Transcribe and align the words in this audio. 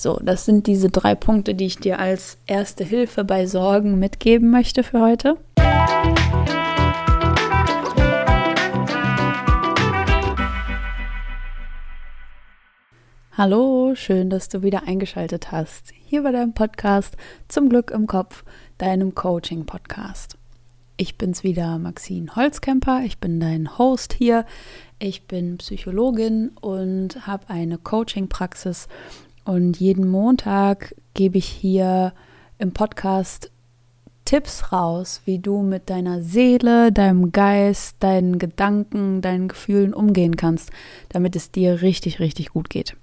So, 0.00 0.18
das 0.22 0.46
sind 0.46 0.66
diese 0.66 0.88
drei 0.88 1.14
Punkte, 1.14 1.54
die 1.54 1.66
ich 1.66 1.76
dir 1.76 1.98
als 1.98 2.38
erste 2.46 2.84
Hilfe 2.84 3.22
bei 3.22 3.44
Sorgen 3.44 3.98
mitgeben 3.98 4.48
möchte 4.48 4.82
für 4.82 4.98
heute. 4.98 5.36
Hallo, 13.36 13.94
schön, 13.94 14.30
dass 14.30 14.48
du 14.48 14.62
wieder 14.62 14.84
eingeschaltet 14.84 15.52
hast. 15.52 15.92
Hier 16.06 16.22
bei 16.22 16.32
deinem 16.32 16.54
Podcast 16.54 17.18
Zum 17.48 17.68
Glück 17.68 17.90
im 17.90 18.06
Kopf, 18.06 18.42
deinem 18.78 19.14
Coaching-Podcast. 19.14 20.38
Ich 20.96 21.18
bin's 21.18 21.44
wieder, 21.44 21.78
Maxine 21.78 22.34
Holzkemper. 22.36 23.02
Ich 23.04 23.18
bin 23.18 23.38
dein 23.38 23.76
Host 23.76 24.14
hier. 24.14 24.46
Ich 24.98 25.26
bin 25.26 25.58
Psychologin 25.58 26.52
und 26.60 27.26
habe 27.26 27.48
eine 27.48 27.76
Coaching-Praxis 27.76 28.88
und 29.50 29.80
jeden 29.80 30.08
Montag 30.08 30.94
gebe 31.12 31.36
ich 31.36 31.46
hier 31.46 32.12
im 32.58 32.70
Podcast 32.70 33.50
Tipps 34.24 34.70
raus, 34.70 35.22
wie 35.24 35.40
du 35.40 35.62
mit 35.62 35.90
deiner 35.90 36.22
Seele, 36.22 36.92
deinem 36.92 37.32
Geist, 37.32 37.96
deinen 37.98 38.38
Gedanken, 38.38 39.22
deinen 39.22 39.48
Gefühlen 39.48 39.92
umgehen 39.92 40.36
kannst, 40.36 40.70
damit 41.08 41.34
es 41.34 41.50
dir 41.50 41.82
richtig, 41.82 42.20
richtig 42.20 42.50
gut 42.50 42.70
geht. 42.70 42.94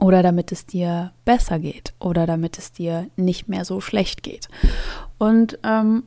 Oder 0.00 0.24
damit 0.24 0.50
es 0.50 0.66
dir 0.66 1.12
besser 1.24 1.60
geht. 1.60 1.94
Oder 2.00 2.26
damit 2.26 2.58
es 2.58 2.72
dir 2.72 3.06
nicht 3.14 3.48
mehr 3.48 3.64
so 3.64 3.80
schlecht 3.80 4.24
geht. 4.24 4.48
Und 5.16 5.60
ähm, 5.62 6.02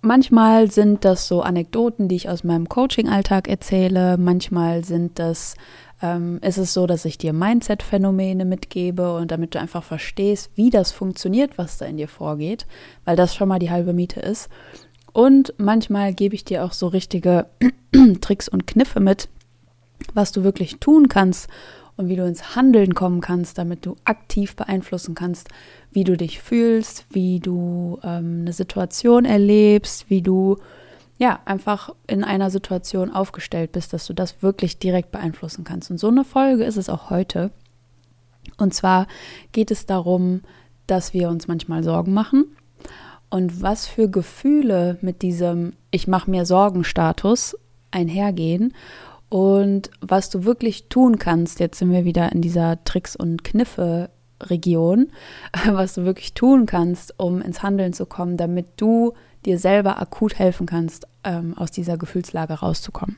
manchmal 0.00 0.70
sind 0.70 1.04
das 1.04 1.28
so 1.28 1.42
Anekdoten, 1.42 2.08
die 2.08 2.16
ich 2.16 2.30
aus 2.30 2.44
meinem 2.44 2.66
Coaching-Alltag 2.66 3.46
erzähle. 3.46 4.16
Manchmal 4.16 4.86
sind 4.86 5.18
das 5.18 5.54
ähm, 6.02 6.38
ist 6.42 6.58
es 6.58 6.72
so, 6.72 6.86
dass 6.86 7.04
ich 7.04 7.18
dir 7.18 7.32
Mindset-Phänomene 7.32 8.44
mitgebe 8.44 9.14
und 9.14 9.30
damit 9.30 9.54
du 9.54 9.60
einfach 9.60 9.82
verstehst, 9.82 10.50
wie 10.54 10.70
das 10.70 10.92
funktioniert, 10.92 11.58
was 11.58 11.78
da 11.78 11.86
in 11.86 11.96
dir 11.96 12.08
vorgeht, 12.08 12.66
weil 13.04 13.16
das 13.16 13.34
schon 13.34 13.48
mal 13.48 13.58
die 13.58 13.70
halbe 13.70 13.92
Miete 13.92 14.20
ist. 14.20 14.48
Und 15.12 15.54
manchmal 15.58 16.14
gebe 16.14 16.34
ich 16.34 16.44
dir 16.44 16.64
auch 16.64 16.72
so 16.72 16.86
richtige 16.86 17.46
Tricks 18.20 18.48
und 18.48 18.66
Kniffe 18.66 19.00
mit, 19.00 19.28
was 20.14 20.32
du 20.32 20.44
wirklich 20.44 20.78
tun 20.78 21.08
kannst 21.08 21.48
und 21.96 22.08
wie 22.08 22.16
du 22.16 22.24
ins 22.24 22.56
Handeln 22.56 22.94
kommen 22.94 23.20
kannst, 23.20 23.58
damit 23.58 23.84
du 23.84 23.96
aktiv 24.04 24.56
beeinflussen 24.56 25.14
kannst, 25.14 25.48
wie 25.92 26.04
du 26.04 26.16
dich 26.16 26.40
fühlst, 26.40 27.04
wie 27.10 27.40
du 27.40 27.98
ähm, 28.02 28.42
eine 28.42 28.52
Situation 28.52 29.24
erlebst, 29.24 30.08
wie 30.08 30.22
du 30.22 30.56
ja, 31.20 31.38
einfach 31.44 31.94
in 32.06 32.24
einer 32.24 32.48
Situation 32.48 33.10
aufgestellt 33.10 33.72
bist, 33.72 33.92
dass 33.92 34.06
du 34.06 34.14
das 34.14 34.42
wirklich 34.42 34.78
direkt 34.78 35.12
beeinflussen 35.12 35.64
kannst. 35.64 35.90
Und 35.90 35.98
so 35.98 36.08
eine 36.08 36.24
Folge 36.24 36.64
ist 36.64 36.78
es 36.78 36.88
auch 36.88 37.10
heute. 37.10 37.50
Und 38.56 38.72
zwar 38.72 39.06
geht 39.52 39.70
es 39.70 39.84
darum, 39.84 40.40
dass 40.86 41.12
wir 41.12 41.28
uns 41.28 41.46
manchmal 41.46 41.84
Sorgen 41.84 42.14
machen 42.14 42.56
und 43.28 43.60
was 43.60 43.86
für 43.86 44.08
Gefühle 44.08 44.96
mit 45.02 45.20
diesem 45.20 45.74
Ich 45.90 46.08
mache 46.08 46.30
mir 46.30 46.46
Sorgen-Status 46.46 47.54
einhergehen 47.90 48.72
und 49.28 49.90
was 50.00 50.30
du 50.30 50.44
wirklich 50.44 50.88
tun 50.88 51.18
kannst. 51.18 51.60
Jetzt 51.60 51.80
sind 51.80 51.92
wir 51.92 52.06
wieder 52.06 52.32
in 52.32 52.40
dieser 52.40 52.82
Tricks- 52.84 53.14
und 53.14 53.44
Kniffe-Region, 53.44 55.12
was 55.66 55.92
du 55.92 56.06
wirklich 56.06 56.32
tun 56.32 56.64
kannst, 56.64 57.12
um 57.20 57.42
ins 57.42 57.62
Handeln 57.62 57.92
zu 57.92 58.06
kommen, 58.06 58.38
damit 58.38 58.68
du 58.78 59.12
dir 59.44 59.58
selber 59.58 60.00
akut 60.00 60.38
helfen 60.38 60.66
kannst, 60.66 61.06
ähm, 61.24 61.56
aus 61.56 61.70
dieser 61.70 61.96
Gefühlslage 61.96 62.54
rauszukommen. 62.54 63.16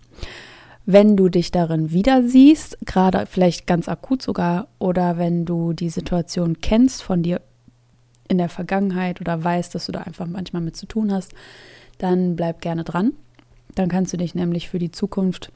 Wenn 0.84 1.16
du 1.16 1.28
dich 1.28 1.52
darin 1.52 1.92
wieder 1.92 2.22
siehst, 2.26 2.76
gerade 2.84 3.26
vielleicht 3.26 3.66
ganz 3.66 3.88
akut 3.88 4.22
sogar, 4.22 4.66
oder 4.78 5.16
wenn 5.16 5.44
du 5.44 5.72
die 5.72 5.90
Situation 5.90 6.60
kennst 6.60 7.02
von 7.02 7.22
dir 7.22 7.40
in 8.28 8.38
der 8.38 8.48
Vergangenheit 8.48 9.20
oder 9.20 9.42
weißt, 9.42 9.74
dass 9.74 9.86
du 9.86 9.92
da 9.92 10.00
einfach 10.00 10.26
manchmal 10.26 10.62
mit 10.62 10.76
zu 10.76 10.86
tun 10.86 11.12
hast, 11.12 11.32
dann 11.98 12.34
bleib 12.34 12.60
gerne 12.60 12.82
dran. 12.82 13.12
Dann 13.74 13.88
kannst 13.88 14.12
du 14.12 14.16
dich 14.16 14.34
nämlich 14.34 14.68
für 14.68 14.78
die 14.78 14.90
Zukunft 14.90 15.52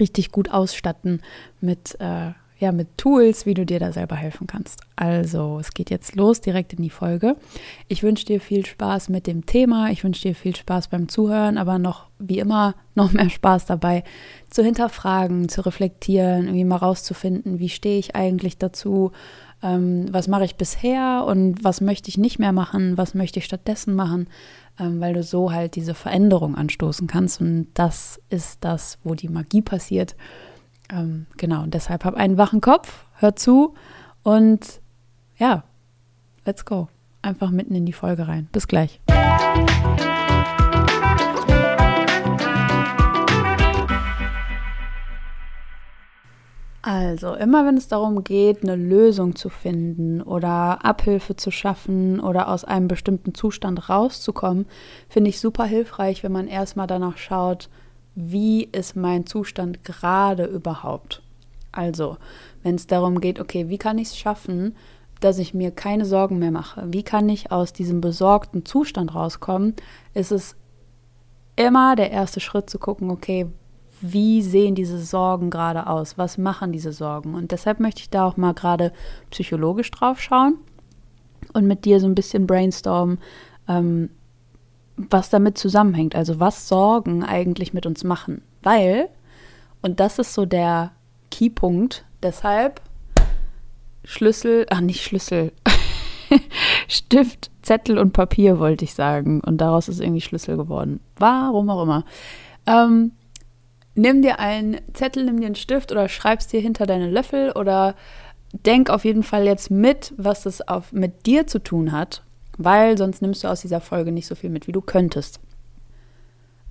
richtig 0.00 0.32
gut 0.32 0.50
ausstatten 0.50 1.20
mit 1.60 2.00
äh, 2.00 2.32
ja, 2.58 2.72
mit 2.72 2.98
Tools, 2.98 3.46
wie 3.46 3.54
du 3.54 3.64
dir 3.64 3.78
da 3.78 3.92
selber 3.92 4.16
helfen 4.16 4.48
kannst. 4.48 4.80
Also, 4.96 5.58
es 5.60 5.72
geht 5.72 5.90
jetzt 5.90 6.16
los, 6.16 6.40
direkt 6.40 6.72
in 6.72 6.82
die 6.82 6.90
Folge. 6.90 7.36
Ich 7.86 8.02
wünsche 8.02 8.26
dir 8.26 8.40
viel 8.40 8.66
Spaß 8.66 9.10
mit 9.10 9.28
dem 9.28 9.46
Thema. 9.46 9.90
Ich 9.90 10.02
wünsche 10.02 10.22
dir 10.22 10.34
viel 10.34 10.56
Spaß 10.56 10.88
beim 10.88 11.08
Zuhören, 11.08 11.56
aber 11.56 11.78
noch, 11.78 12.08
wie 12.18 12.40
immer, 12.40 12.74
noch 12.96 13.12
mehr 13.12 13.30
Spaß 13.30 13.66
dabei, 13.66 14.02
zu 14.50 14.64
hinterfragen, 14.64 15.48
zu 15.48 15.64
reflektieren, 15.64 16.46
irgendwie 16.46 16.64
mal 16.64 16.76
rauszufinden, 16.76 17.60
wie 17.60 17.68
stehe 17.68 17.98
ich 17.98 18.16
eigentlich 18.16 18.58
dazu, 18.58 19.12
ähm, 19.62 20.06
was 20.10 20.26
mache 20.26 20.44
ich 20.44 20.56
bisher 20.56 21.24
und 21.28 21.62
was 21.62 21.80
möchte 21.80 22.08
ich 22.08 22.18
nicht 22.18 22.40
mehr 22.40 22.52
machen, 22.52 22.98
was 22.98 23.14
möchte 23.14 23.38
ich 23.38 23.44
stattdessen 23.44 23.94
machen, 23.94 24.28
ähm, 24.80 25.00
weil 25.00 25.14
du 25.14 25.22
so 25.22 25.52
halt 25.52 25.76
diese 25.76 25.94
Veränderung 25.94 26.56
anstoßen 26.56 27.06
kannst. 27.06 27.40
Und 27.40 27.68
das 27.74 28.20
ist 28.30 28.64
das, 28.64 28.98
wo 29.04 29.14
die 29.14 29.28
Magie 29.28 29.62
passiert. 29.62 30.16
Ähm, 30.90 31.26
genau, 31.36 31.62
und 31.62 31.74
deshalb 31.74 32.04
hab 32.04 32.14
einen 32.14 32.38
wachen 32.38 32.60
Kopf, 32.60 33.04
hör 33.14 33.36
zu 33.36 33.74
und 34.22 34.80
ja, 35.36 35.64
let's 36.44 36.64
go. 36.64 36.88
Einfach 37.20 37.50
mitten 37.50 37.74
in 37.74 37.84
die 37.84 37.92
Folge 37.92 38.26
rein. 38.26 38.48
Bis 38.52 38.68
gleich. 38.68 39.00
Also, 46.80 47.34
immer 47.34 47.66
wenn 47.66 47.76
es 47.76 47.88
darum 47.88 48.24
geht, 48.24 48.62
eine 48.62 48.74
Lösung 48.74 49.36
zu 49.36 49.50
finden 49.50 50.22
oder 50.22 50.84
Abhilfe 50.86 51.36
zu 51.36 51.50
schaffen 51.50 52.18
oder 52.18 52.48
aus 52.48 52.64
einem 52.64 52.88
bestimmten 52.88 53.34
Zustand 53.34 53.90
rauszukommen, 53.90 54.64
finde 55.08 55.28
ich 55.28 55.38
super 55.38 55.64
hilfreich, 55.64 56.22
wenn 56.22 56.32
man 56.32 56.48
erstmal 56.48 56.86
danach 56.86 57.18
schaut, 57.18 57.68
wie 58.20 58.64
ist 58.64 58.96
mein 58.96 59.26
Zustand 59.26 59.84
gerade 59.84 60.44
überhaupt. 60.44 61.22
Also, 61.70 62.16
wenn 62.64 62.74
es 62.74 62.88
darum 62.88 63.20
geht, 63.20 63.38
okay, 63.38 63.68
wie 63.68 63.78
kann 63.78 63.98
ich 63.98 64.08
es 64.08 64.18
schaffen, 64.18 64.74
dass 65.20 65.38
ich 65.38 65.54
mir 65.54 65.70
keine 65.70 66.04
Sorgen 66.04 66.40
mehr 66.40 66.50
mache? 66.50 66.84
Wie 66.88 67.04
kann 67.04 67.28
ich 67.28 67.52
aus 67.52 67.72
diesem 67.72 68.00
besorgten 68.00 68.64
Zustand 68.64 69.14
rauskommen? 69.14 69.74
Ist 70.14 70.32
es 70.32 70.56
immer 71.54 71.94
der 71.94 72.10
erste 72.10 72.40
Schritt 72.40 72.68
zu 72.68 72.80
gucken, 72.80 73.10
okay, 73.10 73.46
wie 74.00 74.42
sehen 74.42 74.74
diese 74.74 74.98
Sorgen 74.98 75.50
gerade 75.50 75.86
aus? 75.86 76.18
Was 76.18 76.38
machen 76.38 76.72
diese 76.72 76.92
Sorgen? 76.92 77.34
Und 77.34 77.52
deshalb 77.52 77.78
möchte 77.78 78.00
ich 78.00 78.10
da 78.10 78.26
auch 78.26 78.36
mal 78.36 78.54
gerade 78.54 78.92
psychologisch 79.30 79.92
drauf 79.92 80.20
schauen 80.20 80.58
und 81.52 81.68
mit 81.68 81.84
dir 81.84 82.00
so 82.00 82.06
ein 82.06 82.16
bisschen 82.16 82.48
brainstormen, 82.48 83.18
ähm, 83.68 84.10
was 84.98 85.30
damit 85.30 85.56
zusammenhängt. 85.56 86.14
Also 86.14 86.40
was 86.40 86.68
Sorgen 86.68 87.24
eigentlich 87.24 87.72
mit 87.72 87.86
uns 87.86 88.04
machen. 88.04 88.42
Weil, 88.62 89.08
und 89.80 90.00
das 90.00 90.18
ist 90.18 90.34
so 90.34 90.44
der 90.44 90.92
Keypunkt, 91.30 92.04
deshalb 92.22 92.80
Schlüssel, 94.04 94.66
ach 94.70 94.80
nicht 94.80 95.02
Schlüssel, 95.02 95.52
Stift, 96.88 97.50
Zettel 97.62 97.98
und 97.98 98.12
Papier 98.12 98.58
wollte 98.58 98.84
ich 98.84 98.94
sagen. 98.94 99.40
Und 99.40 99.58
daraus 99.58 99.88
ist 99.88 100.00
irgendwie 100.00 100.20
Schlüssel 100.20 100.56
geworden. 100.56 101.00
Warum 101.16 101.70
auch 101.70 101.82
immer. 101.82 102.04
Ähm, 102.66 103.12
nimm 103.94 104.22
dir 104.22 104.38
einen 104.38 104.78
Zettel, 104.94 105.24
nimm 105.24 105.40
dir 105.40 105.46
einen 105.46 105.54
Stift 105.54 105.92
oder 105.92 106.08
schreibst 106.08 106.52
dir 106.52 106.60
hinter 106.60 106.86
deine 106.86 107.10
Löffel 107.10 107.52
oder 107.52 107.94
denk 108.52 108.90
auf 108.90 109.04
jeden 109.04 109.22
Fall 109.22 109.44
jetzt 109.44 109.70
mit, 109.70 110.14
was 110.16 110.42
das 110.42 110.66
auf, 110.66 110.92
mit 110.92 111.26
dir 111.26 111.46
zu 111.46 111.62
tun 111.62 111.92
hat 111.92 112.22
weil 112.58 112.98
sonst 112.98 113.22
nimmst 113.22 113.44
du 113.44 113.48
aus 113.48 113.62
dieser 113.62 113.80
Folge 113.80 114.12
nicht 114.12 114.26
so 114.26 114.34
viel 114.34 114.50
mit, 114.50 114.66
wie 114.66 114.72
du 114.72 114.82
könntest. 114.82 115.40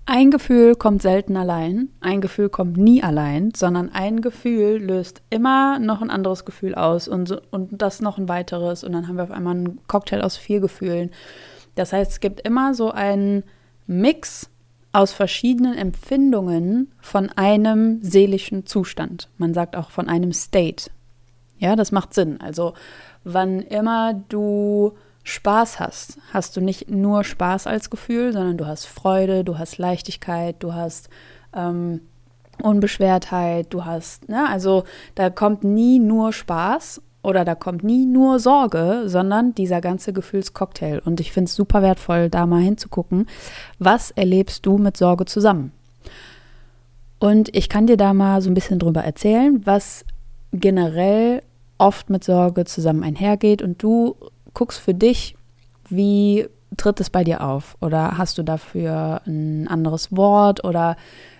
Ein 0.05 0.31
Gefühl 0.31 0.75
kommt 0.75 1.01
selten 1.01 1.35
allein, 1.35 1.89
ein 1.99 2.21
Gefühl 2.21 2.47
kommt 2.47 2.77
nie 2.77 3.03
allein, 3.03 3.51
sondern 3.53 3.89
ein 3.91 4.21
Gefühl 4.21 4.77
löst 4.77 5.21
immer 5.29 5.79
noch 5.79 6.01
ein 6.01 6.09
anderes 6.09 6.45
Gefühl 6.45 6.75
aus 6.75 7.09
und, 7.09 7.27
so, 7.27 7.41
und 7.51 7.81
das 7.81 7.99
noch 7.99 8.17
ein 8.17 8.29
weiteres 8.29 8.85
und 8.85 8.93
dann 8.93 9.07
haben 9.07 9.17
wir 9.17 9.23
auf 9.23 9.31
einmal 9.31 9.55
einen 9.55 9.85
Cocktail 9.87 10.21
aus 10.21 10.37
vier 10.37 10.61
Gefühlen. 10.61 11.11
Das 11.75 11.91
heißt, 11.91 12.11
es 12.11 12.19
gibt 12.21 12.39
immer 12.41 12.73
so 12.73 12.89
einen 12.91 13.43
Mix 13.85 14.49
aus 14.93 15.11
verschiedenen 15.11 15.77
Empfindungen 15.77 16.91
von 17.01 17.29
einem 17.35 18.01
seelischen 18.01 18.65
Zustand. 18.65 19.29
Man 19.37 19.53
sagt 19.53 19.75
auch 19.75 19.91
von 19.91 20.07
einem 20.07 20.31
State. 20.31 20.89
Ja, 21.59 21.75
das 21.75 21.91
macht 21.91 22.13
Sinn. 22.13 22.39
Also, 22.39 22.73
wann 23.25 23.59
immer 23.59 24.13
du 24.29 24.93
Spaß 25.27 25.81
hast, 25.81 26.17
hast 26.31 26.55
du 26.55 26.61
nicht 26.61 26.89
nur 26.89 27.25
Spaß 27.25 27.67
als 27.67 27.89
Gefühl, 27.89 28.31
sondern 28.31 28.55
du 28.55 28.65
hast 28.65 28.85
Freude, 28.85 29.43
du 29.43 29.57
hast 29.57 29.77
Leichtigkeit, 29.77 30.55
du 30.59 30.73
hast 30.73 31.09
ähm, 31.53 31.99
Unbeschwertheit, 32.63 33.67
du 33.73 33.83
hast, 33.83 34.29
ne, 34.29 34.47
also 34.49 34.85
da 35.15 35.29
kommt 35.29 35.65
nie 35.65 35.99
nur 35.99 36.31
Spaß 36.31 37.01
oder 37.23 37.43
da 37.43 37.55
kommt 37.55 37.83
nie 37.83 38.05
nur 38.05 38.39
Sorge, 38.39 39.03
sondern 39.07 39.53
dieser 39.53 39.81
ganze 39.81 40.13
Gefühlscocktail. 40.13 40.99
Und 40.99 41.19
ich 41.19 41.33
finde 41.33 41.49
es 41.49 41.55
super 41.55 41.81
wertvoll, 41.81 42.29
da 42.29 42.45
mal 42.45 42.61
hinzugucken, 42.61 43.27
was 43.79 44.11
erlebst 44.11 44.65
du 44.65 44.77
mit 44.77 44.95
Sorge 44.95 45.25
zusammen? 45.25 45.73
Und 47.19 47.53
ich 47.53 47.67
kann 47.67 47.85
dir 47.85 47.97
da 47.97 48.13
mal 48.13 48.41
so 48.41 48.49
ein 48.49 48.53
bisschen 48.53 48.79
drüber 48.79 49.03
erzählen, 49.03 49.61
was 49.65 50.05
generell 50.53 51.41
oft 51.77 52.09
mit 52.09 52.23
Sorge 52.23 52.63
zusammen 52.63 53.03
einhergeht 53.03 53.61
und 53.61 53.83
du 53.83 54.15
guckst 54.57 54.79
für 54.79 54.95
dich, 54.95 55.35
wie 55.87 56.49
tritt 56.77 56.99
es 56.99 57.11
bei 57.11 57.23
dir 57.23 57.41
auf? 57.41 57.77
Oder 57.79 58.17
hast 58.17 58.39
du 58.39 58.43
dafür 58.43 59.21
ein 59.27 59.67
anderes 59.67 60.17
Wort 60.17 60.63
oder 60.63 60.97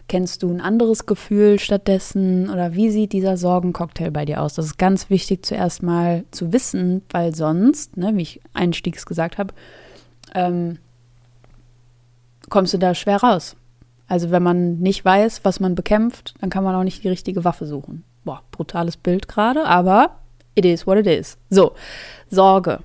kennst 0.08 0.44
du 0.44 0.52
ein 0.52 0.62
anderes 0.62 1.08
Gefühl 1.08 1.58
stattdessen? 1.58 2.48
Oder 2.48 2.76
wie 2.76 2.92
sieht 2.92 3.14
dieser 3.14 3.36
Sorgencocktail 3.36 4.12
bei 4.12 4.24
dir 4.26 4.40
aus? 4.40 4.54
Das 4.54 4.68
ist 4.68 4.78
ganz 4.78 5.10
wichtig 5.10 5.44
zuerst 5.44 5.82
mal 5.82 6.26
zu 6.30 6.54
wissen, 6.54 7.02
weil 7.10 7.34
sonst, 7.34 7.98
ne, 7.98 8.16
wie 8.16 8.22
ich 8.22 8.42
einstiegs 8.54 9.08
gesagt 9.08 9.40
habe, 9.40 9.52
ähm, 10.36 10.78
kommst 12.50 12.76
du 12.76 12.78
da 12.78 12.94
schwer 12.94 13.18
raus. 13.18 13.56
Also 14.08 14.30
wenn 14.30 14.44
man 14.44 14.78
nicht 14.78 15.04
weiß, 15.04 15.44
was 15.44 15.60
man 15.60 15.74
bekämpft, 15.74 16.36
dann 16.40 16.52
kann 16.52 16.64
man 16.64 16.76
auch 16.76 16.84
nicht 16.84 17.04
die 17.04 17.10
richtige 17.10 17.44
Waffe 17.44 17.66
suchen. 17.66 18.04
Boah, 18.26 18.44
brutales 18.52 18.96
Bild 18.96 19.28
gerade, 19.28 19.66
aber 19.66 20.18
it 20.58 20.66
is 20.66 20.86
what 20.86 20.98
it 20.98 21.08
is. 21.08 21.38
So, 21.50 21.74
Sorge 22.30 22.80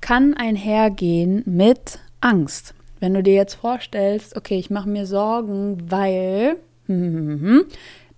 kann 0.00 0.34
einhergehen 0.34 1.42
mit 1.46 1.98
Angst. 2.20 2.74
Wenn 3.00 3.14
du 3.14 3.22
dir 3.22 3.34
jetzt 3.34 3.54
vorstellst, 3.54 4.36
okay, 4.36 4.56
ich 4.56 4.70
mache 4.70 4.88
mir 4.88 5.04
Sorgen, 5.06 5.90
weil, 5.90 6.56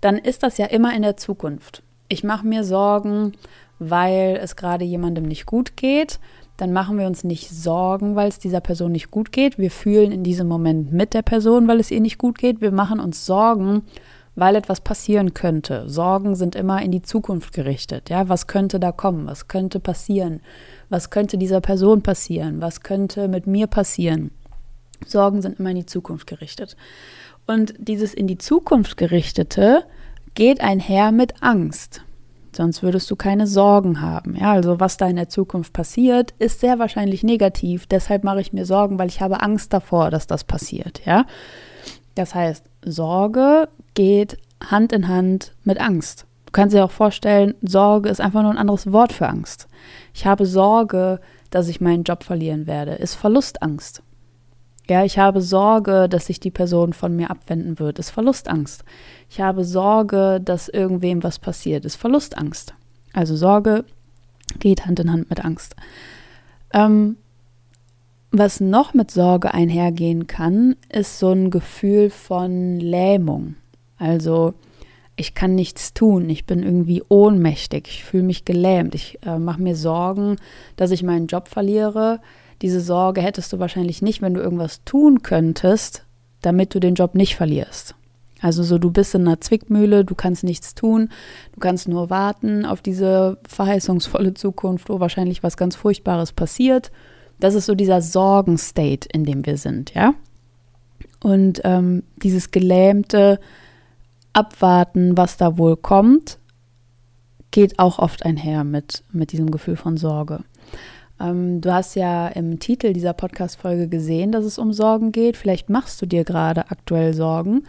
dann 0.01 0.19
ist 0.19 0.43
das 0.43 0.59
ja 0.59 0.67
immer 0.67 0.95
in 0.95 1.03
der 1.03 1.17
Zukunft. 1.17 1.83
Ich 2.09 2.25
mache 2.25 2.47
mir 2.47 2.63
Sorgen, 2.65 3.33
weil 3.79 4.39
es 4.43 4.57
gerade 4.57 4.85
jemandem 4.85 5.25
nicht 5.25 5.47
gut 5.47 5.77
geht. 5.77 6.19
Dann 6.59 6.73
machen 6.73 6.99
wir 6.99 7.07
uns 7.07 7.25
nicht 7.25 7.49
Sorgen, 7.49 8.17
weil 8.17 8.29
es 8.29 8.39
dieser 8.39 8.61
Person 8.61 8.93
nicht 8.93 9.11
gut 9.11 9.33
geht. 9.33 9.59
Wir 9.59 9.71
fühlen 9.71 10.13
in 10.13 10.25
diesem 10.25 10.49
Moment 10.49 10.93
mit 10.93 11.15
der 11.15 11.23
Person, 11.23 11.69
weil 11.69 11.81
es 11.81 11.91
ihr 11.91 12.01
nicht 12.01 12.19
gut 12.19 12.39
geht. 12.39 12.61
Wir 12.61 12.73
machen 12.73 13.01
uns 13.01 13.25
Sorgen, 13.25 13.83
weil 14.39 14.55
etwas 14.55 14.81
passieren 14.81 15.35
könnte. 15.35 15.89
Sorgen 15.89 16.37
sind 16.37 16.55
immer 16.55 16.81
in 16.81 16.93
die 16.93 17.03
Zukunft 17.03 17.53
gerichtet. 17.53 18.09
Ja, 18.09 18.29
was 18.29 18.47
könnte 18.47 18.79
da 18.79 18.93
kommen? 18.93 19.27
Was 19.27 19.49
könnte 19.49 19.81
passieren? 19.81 20.41
Was 20.89 21.11
könnte 21.11 21.39
dieser 21.39 21.61
Person 21.61 22.03
passieren? 22.03 22.61
Was 22.61 22.83
könnte 22.83 23.27
mit 23.27 23.49
mir 23.49 23.67
passieren? 23.67 24.31
Sorgen 25.05 25.43
sind 25.43 25.59
immer 25.59 25.71
in 25.71 25.77
die 25.77 25.87
Zukunft 25.87 26.29
gerichtet. 26.29 26.77
Und 27.47 27.75
dieses 27.79 28.15
in 28.15 28.29
die 28.29 28.39
Zukunft 28.39 28.97
gerichtete 28.97 29.85
geht 30.35 30.61
einher 30.61 31.11
mit 31.11 31.43
Angst. 31.43 32.03
Sonst 32.53 32.83
würdest 32.83 33.11
du 33.11 33.17
keine 33.17 33.49
Sorgen 33.49 34.01
haben. 34.01 34.37
Ja, 34.37 34.53
also 34.53 34.79
was 34.79 34.97
da 34.97 35.09
in 35.09 35.17
der 35.17 35.29
Zukunft 35.29 35.73
passiert, 35.73 36.33
ist 36.39 36.61
sehr 36.61 36.79
wahrscheinlich 36.79 37.25
negativ. 37.25 37.87
Deshalb 37.87 38.23
mache 38.23 38.41
ich 38.41 38.53
mir 38.53 38.67
Sorgen, 38.67 39.01
weil 39.01 39.09
ich 39.09 39.21
habe 39.21 39.43
Angst 39.43 39.73
davor, 39.73 40.11
dass 40.11 40.29
das 40.29 40.45
passiert. 40.45 41.01
Ja, 41.05 41.27
das 42.15 42.35
heißt, 42.35 42.65
Sorge 42.85 43.69
geht 43.99 44.39
Hand 44.65 44.93
in 44.93 45.09
Hand 45.09 45.57
mit 45.65 45.81
Angst. 45.81 46.25
Du 46.47 46.53
kannst 46.53 46.73
dir 46.73 46.85
auch 46.85 46.93
vorstellen, 46.93 47.55
Sorge 47.63 48.09
ist 48.09 48.21
einfach 48.21 48.43
nur 48.43 48.53
ein 48.53 48.57
anderes 48.57 48.93
Wort 48.93 49.13
für 49.13 49.29
Angst. 49.29 49.67
Ich 50.15 50.25
habe 50.25 50.47
Sorge, 50.47 51.19
dass 51.51 51.67
ich 51.67 51.81
meinen 51.81 52.05
Job 52.05 52.23
verlieren 52.23 52.69
werde, 52.69 52.93
ist 52.93 53.17
Verlustangst. 53.17 54.05
Ja, 54.89 55.03
ich 55.03 55.19
habe 55.19 55.43
Sorge, 55.43 56.09
dass 56.09 56.27
sich 56.27 56.39
die 56.39 56.53
Person 56.53 56.93
von 56.93 57.17
mir 57.17 57.29
abwenden 57.29 57.81
wird, 57.81 57.99
ist 57.99 58.11
Verlustangst. 58.11 58.85
Ich 59.29 59.41
habe 59.41 59.65
Sorge, 59.65 60.41
dass 60.41 60.69
irgendwem 60.69 61.25
was 61.25 61.41
passiert, 61.41 61.85
ist 61.85 61.97
Verlustangst. 61.97 62.75
Also 63.13 63.35
Sorge 63.35 63.85
geht 64.61 64.87
Hand 64.87 65.01
in 65.01 65.11
Hand 65.11 65.29
mit 65.29 65.45
Angst. 65.45 65.75
Ähm, 66.73 67.17
was 68.31 68.61
noch 68.61 68.95
mit 68.95 69.11
Sorge 69.11 69.53
einhergehen 69.53 70.29
kann, 70.29 70.77
ist 70.89 71.19
so 71.19 71.33
ein 71.33 71.51
Gefühl 71.51 72.11
von 72.11 72.79
Lähmung. 72.79 73.57
Also 73.99 74.55
ich 75.17 75.35
kann 75.35 75.55
nichts 75.55 75.95
tun, 75.95 76.31
ich 76.31 76.47
bin 76.47 76.63
irgendwie 76.63 77.03
ohnmächtig, 77.09 77.89
ich 77.89 78.05
fühle 78.05 78.23
mich 78.23 78.45
gelähmt, 78.45 78.95
ich 78.95 79.19
äh, 79.27 79.39
mache 79.39 79.61
mir 79.61 79.75
Sorgen, 79.75 80.37
dass 80.77 80.93
ich 80.93 81.03
meinen 81.03 81.27
Job 81.27 81.49
verliere. 81.49 82.21
Diese 82.63 82.81
Sorge 82.81 83.21
hättest 83.21 83.53
du 83.53 83.59
wahrscheinlich 83.59 84.01
nicht, 84.01 84.23
wenn 84.23 84.35
du 84.35 84.41
irgendwas 84.41 84.85
tun 84.85 85.23
könntest, 85.23 86.05
damit 86.41 86.75
du 86.75 86.81
den 86.81 86.95
Job 86.95 87.15
nicht 87.17 87.35
verlierst. 87.35 87.97
Also 88.41 88.63
so, 88.63 88.79
du 88.79 88.93
bist 88.93 89.15
in 89.17 89.27
einer 89.27 89.41
Zwickmühle, 89.41 90.05
du 90.05 90.15
kannst 90.15 90.45
nichts 90.45 90.75
tun, 90.75 91.11
du 91.53 91.61
kannst 91.61 91.89
nur 91.89 92.11
warten 92.11 92.65
auf 92.65 92.81
diese 92.81 93.39
verheißungsvolle 93.49 94.35
Zukunft, 94.35 94.89
wo 94.89 95.01
wahrscheinlich 95.01 95.43
was 95.43 95.57
ganz 95.57 95.75
Furchtbares 95.75 96.33
passiert. 96.33 96.93
Das 97.41 97.55
ist 97.55 97.67
so 97.67 97.75
dieser 97.75 98.01
Sorgenstate, 98.01 99.09
in 99.13 99.25
dem 99.25 99.45
wir 99.45 99.57
sind, 99.57 99.95
ja. 99.95 100.15
Und 101.21 101.61
ähm, 101.65 102.05
dieses 102.23 102.53
gelähmte, 102.53 103.41
abwarten, 104.33 105.17
was 105.17 105.37
da 105.37 105.59
wohl 105.59 105.77
kommt, 105.77 106.39
geht 107.51 107.79
auch 107.79 107.99
oft 107.99 108.25
einher 108.25 108.65
mit, 108.65 109.03
mit 109.13 109.33
diesem 109.33 109.51
Gefühl 109.51 109.77
von 109.77 109.97
Sorge. 109.97 110.45
Ähm, 111.21 111.61
du 111.61 111.73
hast 111.73 111.95
ja 111.95 112.29
im 112.29 112.61
Titel 112.61 112.93
dieser 112.93 113.13
Podcast-Folge 113.13 113.89
gesehen, 113.89 114.33
dass 114.33 114.45
es 114.45 114.59
um 114.59 114.73
Sorgen 114.73 115.13
geht. 115.13 115.37
Vielleicht 115.37 115.71
machst 115.71 116.01
du 116.01 116.07
dir 116.07 116.25
gerade 116.25 116.71
aktuell 116.71 117.15
Sorgen. 117.15 117.65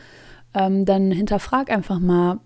Ähm, 0.53 0.85
dann 0.85 1.11
hinterfrag 1.11 1.71
einfach 1.71 1.99
mal, 1.99 2.39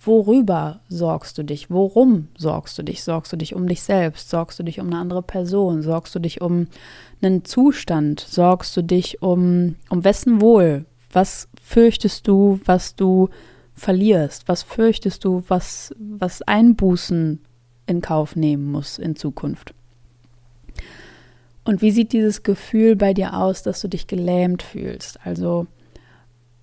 worüber 0.00 0.80
sorgst 0.88 1.38
du 1.38 1.42
dich? 1.42 1.70
Worum 1.70 2.28
sorgst 2.36 2.78
du 2.78 2.82
dich? 2.82 3.02
Sorgst 3.02 3.32
du 3.32 3.36
dich 3.36 3.54
um 3.54 3.66
dich 3.66 3.82
selbst? 3.82 4.30
Sorgst 4.30 4.58
du 4.58 4.62
dich 4.62 4.80
um 4.80 4.86
eine 4.86 4.98
andere 4.98 5.22
Person? 5.22 5.82
Sorgst 5.82 6.14
du 6.14 6.18
dich 6.18 6.40
um 6.40 6.68
einen 7.20 7.44
Zustand? 7.44 8.20
Sorgst 8.20 8.76
du 8.76 8.82
dich 8.82 9.22
um, 9.22 9.76
um 9.90 10.04
wessen 10.04 10.40
Wohl? 10.40 10.86
Was 11.12 11.48
fürchtest 11.68 12.26
du, 12.26 12.60
was 12.64 12.96
du 12.96 13.28
verlierst? 13.74 14.48
Was 14.48 14.62
fürchtest 14.62 15.22
du, 15.24 15.42
was, 15.48 15.94
was 15.98 16.40
Einbußen 16.40 17.40
in 17.86 18.00
Kauf 18.00 18.36
nehmen 18.36 18.72
muss 18.72 18.98
in 18.98 19.16
Zukunft? 19.16 19.74
Und 21.64 21.82
wie 21.82 21.90
sieht 21.90 22.12
dieses 22.14 22.42
Gefühl 22.42 22.96
bei 22.96 23.12
dir 23.12 23.34
aus, 23.34 23.62
dass 23.62 23.82
du 23.82 23.88
dich 23.88 24.06
gelähmt 24.06 24.62
fühlst? 24.62 25.20
Also 25.24 25.66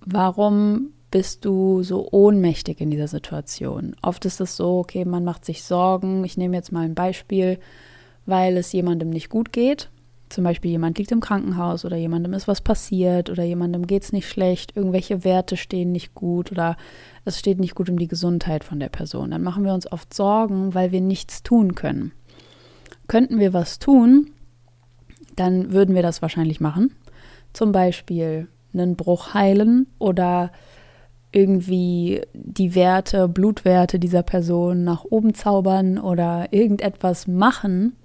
warum 0.00 0.90
bist 1.12 1.44
du 1.44 1.84
so 1.84 2.08
ohnmächtig 2.10 2.80
in 2.80 2.90
dieser 2.90 3.06
Situation? 3.06 3.94
Oft 4.02 4.24
ist 4.24 4.40
es 4.40 4.56
so, 4.56 4.80
okay, 4.80 5.04
man 5.04 5.22
macht 5.22 5.44
sich 5.44 5.62
Sorgen. 5.62 6.24
Ich 6.24 6.36
nehme 6.36 6.56
jetzt 6.56 6.72
mal 6.72 6.84
ein 6.84 6.96
Beispiel, 6.96 7.60
weil 8.26 8.56
es 8.56 8.72
jemandem 8.72 9.10
nicht 9.10 9.30
gut 9.30 9.52
geht 9.52 9.88
zum 10.28 10.44
Beispiel 10.44 10.72
jemand 10.72 10.98
liegt 10.98 11.12
im 11.12 11.20
Krankenhaus 11.20 11.84
oder 11.84 11.96
jemandem 11.96 12.32
ist 12.32 12.48
was 12.48 12.60
passiert 12.60 13.30
oder 13.30 13.44
jemandem 13.44 13.86
geht 13.86 14.02
es 14.02 14.12
nicht 14.12 14.28
schlecht, 14.28 14.76
irgendwelche 14.76 15.24
Werte 15.24 15.56
stehen 15.56 15.92
nicht 15.92 16.14
gut 16.14 16.50
oder 16.50 16.76
es 17.24 17.38
steht 17.38 17.60
nicht 17.60 17.74
gut 17.74 17.88
um 17.88 17.98
die 17.98 18.08
Gesundheit 18.08 18.64
von 18.64 18.80
der 18.80 18.88
Person. 18.88 19.30
Dann 19.30 19.42
machen 19.42 19.64
wir 19.64 19.72
uns 19.72 19.90
oft 19.90 20.12
Sorgen, 20.12 20.74
weil 20.74 20.92
wir 20.92 21.00
nichts 21.00 21.42
tun 21.42 21.74
können. 21.74 22.12
Könnten 23.06 23.38
wir 23.38 23.52
was 23.52 23.78
tun, 23.78 24.30
dann 25.36 25.72
würden 25.72 25.94
wir 25.94 26.02
das 26.02 26.22
wahrscheinlich 26.22 26.60
machen. 26.60 26.94
Zum 27.52 27.72
Beispiel 27.72 28.48
einen 28.72 28.96
Bruch 28.96 29.32
heilen 29.34 29.86
oder 29.98 30.50
irgendwie 31.32 32.22
die 32.32 32.74
Werte, 32.74 33.28
Blutwerte 33.28 33.98
dieser 33.98 34.22
Person 34.22 34.84
nach 34.84 35.04
oben 35.04 35.34
zaubern 35.34 35.98
oder 35.98 36.52
irgendetwas 36.52 37.26
machen, 37.26 37.96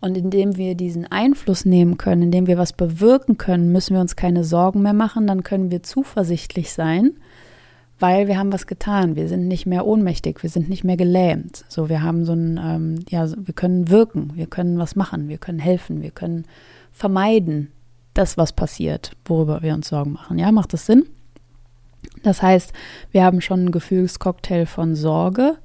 und 0.00 0.16
indem 0.16 0.56
wir 0.56 0.74
diesen 0.74 1.10
Einfluss 1.10 1.64
nehmen 1.64 1.98
können, 1.98 2.22
indem 2.22 2.46
wir 2.46 2.58
was 2.58 2.72
bewirken 2.72 3.38
können, 3.38 3.72
müssen 3.72 3.94
wir 3.94 4.00
uns 4.00 4.16
keine 4.16 4.44
Sorgen 4.44 4.82
mehr 4.82 4.92
machen, 4.92 5.26
dann 5.26 5.42
können 5.42 5.70
wir 5.70 5.82
zuversichtlich 5.82 6.72
sein, 6.72 7.12
weil 7.98 8.28
wir 8.28 8.38
haben 8.38 8.52
was 8.52 8.66
getan. 8.66 9.16
Wir 9.16 9.28
sind 9.28 9.46
nicht 9.46 9.66
mehr 9.66 9.86
ohnmächtig, 9.86 10.42
wir 10.42 10.50
sind 10.50 10.68
nicht 10.68 10.84
mehr 10.84 10.96
gelähmt. 10.96 11.64
So, 11.68 11.88
wir 11.88 12.02
haben 12.02 12.24
so 12.24 12.32
ein, 12.32 12.58
ähm, 12.62 13.04
ja, 13.08 13.26
wir 13.36 13.54
können 13.54 13.90
wirken, 13.90 14.32
wir 14.34 14.46
können 14.46 14.78
was 14.78 14.96
machen, 14.96 15.28
wir 15.28 15.38
können 15.38 15.58
helfen, 15.58 16.02
wir 16.02 16.10
können 16.10 16.44
vermeiden, 16.92 17.70
dass 18.14 18.36
was 18.36 18.52
passiert, 18.52 19.12
worüber 19.24 19.62
wir 19.62 19.74
uns 19.74 19.88
Sorgen 19.88 20.12
machen. 20.12 20.38
Ja, 20.38 20.50
macht 20.50 20.72
das 20.72 20.86
Sinn? 20.86 21.06
Das 22.22 22.42
heißt, 22.42 22.72
wir 23.12 23.24
haben 23.24 23.40
schon 23.40 23.60
einen 23.60 23.72
Gefühlscocktail 23.72 24.66
von 24.66 24.94
Sorge, 24.94 25.56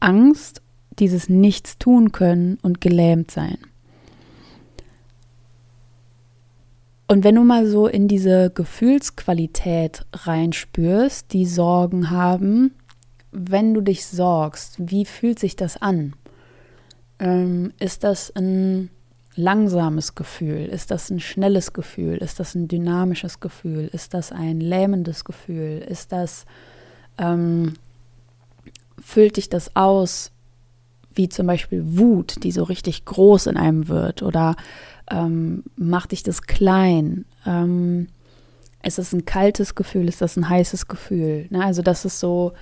Angst, 0.00 0.61
dieses 0.98 1.28
Nichts 1.28 1.78
tun 1.78 2.12
können 2.12 2.58
und 2.62 2.80
gelähmt 2.80 3.30
sein. 3.30 3.58
Und 7.12 7.24
wenn 7.24 7.34
du 7.34 7.44
mal 7.44 7.66
so 7.66 7.86
in 7.86 8.08
diese 8.08 8.50
Gefühlsqualität 8.50 10.06
reinspürst, 10.14 11.32
die 11.32 11.44
Sorgen 11.44 12.10
haben, 12.10 12.72
wenn 13.32 13.74
du 13.74 13.80
dich 13.80 14.06
sorgst, 14.06 14.76
wie 14.78 15.04
fühlt 15.04 15.38
sich 15.38 15.54
das 15.54 15.76
an? 15.80 16.14
Ähm, 17.18 17.72
ist 17.78 18.04
das 18.04 18.34
ein 18.34 18.88
langsames 19.34 20.14
Gefühl? 20.14 20.66
Ist 20.66 20.90
das 20.90 21.10
ein 21.10 21.20
schnelles 21.20 21.72
Gefühl? 21.72 22.16
Ist 22.16 22.40
das 22.40 22.54
ein 22.54 22.68
dynamisches 22.68 23.40
Gefühl? 23.40 23.88
Ist 23.92 24.14
das 24.14 24.32
ein 24.32 24.60
lähmendes 24.60 25.24
Gefühl? 25.24 25.84
Ist 25.86 26.12
das, 26.12 26.46
ähm, 27.18 27.74
füllt 29.00 29.36
dich 29.36 29.48
das 29.48 29.76
aus, 29.76 30.32
wie 31.14 31.28
zum 31.28 31.46
Beispiel 31.46 31.82
Wut, 31.84 32.42
die 32.42 32.52
so 32.52 32.64
richtig 32.64 33.04
groß 33.04 33.46
in 33.46 33.56
einem 33.56 33.88
wird? 33.88 34.22
Oder 34.22 34.56
ähm, 35.10 35.64
macht 35.76 36.12
dich 36.12 36.22
das 36.22 36.42
klein? 36.42 37.24
Ähm, 37.46 38.08
ist 38.82 38.98
es 38.98 39.12
ein 39.12 39.24
kaltes 39.24 39.74
Gefühl? 39.74 40.08
Ist 40.08 40.20
das 40.20 40.36
ein 40.36 40.48
heißes 40.48 40.88
Gefühl? 40.88 41.46
Ne? 41.50 41.64
Also 41.64 41.82
das 41.82 42.04
ist 42.04 42.20
so 42.20 42.52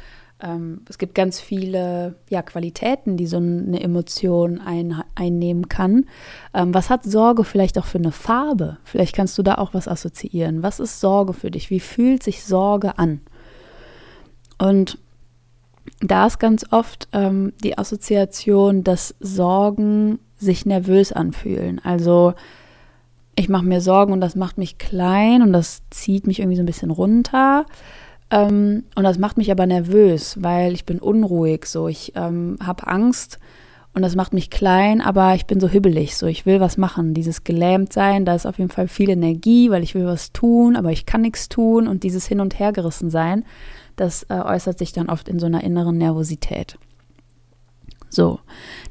ähm, 0.43 0.83
es 0.89 0.99
gibt 0.99 1.15
ganz 1.15 1.41
viele 1.41 2.17
ja, 2.29 2.43
Qualitäten, 2.43 3.17
die 3.17 3.27
so 3.27 3.37
eine 3.37 3.81
Emotion 3.81 4.61
ein, 4.61 5.03
einnehmen 5.15 5.69
kann. 5.69 6.07
Ähm, 6.55 6.73
was 6.75 6.91
hat 6.91 7.05
Sorge 7.05 7.45
vielleicht 7.45 7.79
auch 7.79 7.87
für 7.87 7.99
eine 7.99 8.13
Farbe? 8.13 8.79
Vielleicht 8.85 9.15
kannst 9.15 9.37
du 9.39 9.43
da 9.43 9.57
auch 9.57 9.75
was 9.75 9.89
assoziieren. 9.89 10.63
Was 10.63 10.81
ist 10.81 11.01
Sorge 11.01 11.33
für 11.33 11.51
dich? 11.51 11.71
Wie 11.71 11.81
fühlt 11.81 12.23
sich 12.23 12.45
Sorge 12.45 12.99
an? 12.99 13.21
Und 14.59 14.99
da 16.01 16.27
ist 16.27 16.39
ganz 16.39 16.65
oft 16.71 17.09
ähm, 17.13 17.53
die 17.63 17.77
Assoziation, 17.79 18.83
dass 18.85 19.15
Sorgen 19.21 20.19
sich 20.39 20.65
nervös 20.65 21.13
anfühlen. 21.13 21.81
Also 21.85 22.35
ich 23.37 23.49
mache 23.49 23.65
mir 23.65 23.81
Sorgen 23.81 24.13
und 24.13 24.21
das 24.21 24.35
macht 24.35 24.59
mich 24.59 24.79
klein 24.79 25.43
und 25.43 25.53
das 25.53 25.83
zieht 25.91 26.27
mich 26.27 26.41
irgendwie 26.41 26.57
so 26.57 26.63
ein 26.63 26.67
bisschen 26.67 26.91
runter. 26.91 27.67
Ähm, 28.31 28.85
und 28.95 29.05
das 29.05 29.19
macht 29.19 29.37
mich 29.37 29.51
aber 29.51 29.67
nervös, 29.67 30.43
weil 30.43 30.73
ich 30.73 30.87
bin 30.87 30.99
unruhig. 30.99 31.67
So, 31.67 31.89
ich 31.89 32.13
ähm, 32.17 32.57
habe 32.65 32.87
Angst 32.87 33.39
und 33.93 34.03
das 34.03 34.15
macht 34.15 34.33
mich 34.33 34.51
klein, 34.51 35.01
aber 35.01 35.35
ich 35.35 35.47
bin 35.47 35.61
so 35.61 35.69
hibbelig. 35.69 36.17
So, 36.17 36.27
ich 36.27 36.47
will 36.47 36.61
was 36.61 36.77
machen. 36.77 37.13
Dieses 37.13 37.45
gelähmt 37.45 37.93
sein, 37.93 38.25
da 38.25 38.35
ist 38.35 38.47
auf 38.47 38.59
jeden 38.59 38.71
Fall 38.71 38.89
viel 38.89 39.11
Energie, 39.11 39.71
weil 39.71 39.83
ich 39.83 39.95
will 39.95 40.07
was 40.07 40.33
tun, 40.33 40.77
aber 40.77 40.93
ich 40.93 41.07
kann 41.07 41.23
nichts 41.23 41.49
tun 41.49 41.89
und 41.89 42.05
dieses 42.05 42.27
hin 42.27 42.41
und 42.41 42.59
her 42.59 42.73
gerissen 42.73 43.11
sein, 43.11 43.45
das 44.01 44.25
äh, 44.25 44.35
äußert 44.35 44.79
sich 44.79 44.93
dann 44.93 45.09
oft 45.11 45.29
in 45.29 45.39
so 45.39 45.47
einer 45.47 45.63
inneren 45.63 45.99
Nervosität. 45.99 46.79
So, 48.09 48.41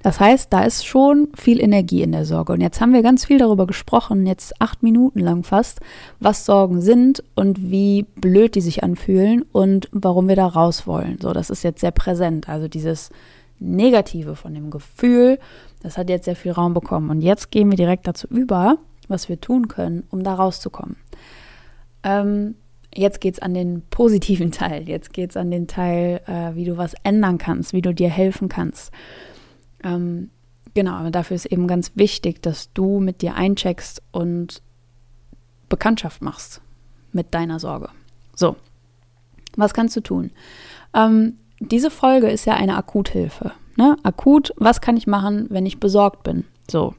das 0.01 0.19
heißt, 0.21 0.53
da 0.53 0.63
ist 0.63 0.85
schon 0.85 1.27
viel 1.35 1.59
Energie 1.59 2.03
in 2.03 2.13
der 2.13 2.25
Sorge. 2.25 2.53
Und 2.53 2.61
jetzt 2.61 2.79
haben 2.79 2.93
wir 2.93 3.01
ganz 3.01 3.25
viel 3.25 3.37
darüber 3.37 3.67
gesprochen, 3.67 4.25
jetzt 4.25 4.61
acht 4.61 4.81
Minuten 4.81 5.19
lang 5.19 5.43
fast, 5.43 5.81
was 6.21 6.45
Sorgen 6.45 6.79
sind 6.79 7.21
und 7.35 7.69
wie 7.69 8.05
blöd 8.15 8.55
die 8.55 8.61
sich 8.61 8.81
anfühlen 8.81 9.43
und 9.51 9.89
warum 9.91 10.29
wir 10.29 10.37
da 10.37 10.47
raus 10.47 10.87
wollen. 10.87 11.17
So, 11.21 11.33
das 11.33 11.49
ist 11.49 11.63
jetzt 11.63 11.81
sehr 11.81 11.91
präsent. 11.91 12.47
Also 12.47 12.69
dieses 12.69 13.09
Negative 13.59 14.37
von 14.37 14.53
dem 14.53 14.69
Gefühl, 14.69 15.37
das 15.81 15.97
hat 15.97 16.09
jetzt 16.09 16.25
sehr 16.25 16.37
viel 16.37 16.53
Raum 16.53 16.73
bekommen. 16.73 17.09
Und 17.09 17.21
jetzt 17.21 17.51
gehen 17.51 17.69
wir 17.69 17.77
direkt 17.77 18.07
dazu 18.07 18.25
über, 18.27 18.77
was 19.09 19.27
wir 19.27 19.41
tun 19.41 19.67
können, 19.67 20.03
um 20.11 20.23
da 20.23 20.35
rauszukommen. 20.35 20.95
Ähm, 22.03 22.55
Jetzt 22.93 23.21
geht 23.21 23.35
es 23.35 23.39
an 23.39 23.53
den 23.53 23.83
positiven 23.89 24.51
Teil. 24.51 24.89
Jetzt 24.89 25.13
geht 25.13 25.31
es 25.31 25.37
an 25.37 25.51
den 25.51 25.67
Teil, 25.67 26.21
äh, 26.25 26.55
wie 26.55 26.65
du 26.65 26.77
was 26.77 26.95
ändern 27.03 27.37
kannst, 27.37 27.73
wie 27.73 27.81
du 27.81 27.93
dir 27.93 28.09
helfen 28.09 28.49
kannst. 28.49 28.91
Ähm, 29.83 30.31
genau, 30.73 30.93
aber 30.93 31.11
dafür 31.11 31.35
ist 31.35 31.45
eben 31.45 31.67
ganz 31.67 31.91
wichtig, 31.95 32.41
dass 32.41 32.73
du 32.73 32.99
mit 32.99 33.21
dir 33.21 33.35
eincheckst 33.35 34.01
und 34.11 34.61
Bekanntschaft 35.69 36.21
machst 36.21 36.61
mit 37.11 37.33
deiner 37.33 37.59
Sorge. 37.59 37.89
So, 38.35 38.55
was 39.55 39.73
kannst 39.73 39.95
du 39.95 40.01
tun? 40.01 40.31
Ähm, 40.93 41.37
diese 41.59 41.91
Folge 41.91 42.29
ist 42.29 42.45
ja 42.45 42.55
eine 42.55 42.75
Akuthilfe. 42.75 43.51
Ne? 43.75 43.97
Akut, 44.03 44.53
was 44.57 44.81
kann 44.81 44.97
ich 44.97 45.07
machen, 45.07 45.47
wenn 45.49 45.65
ich 45.65 45.79
besorgt 45.79 46.23
bin? 46.23 46.45
So. 46.69 46.95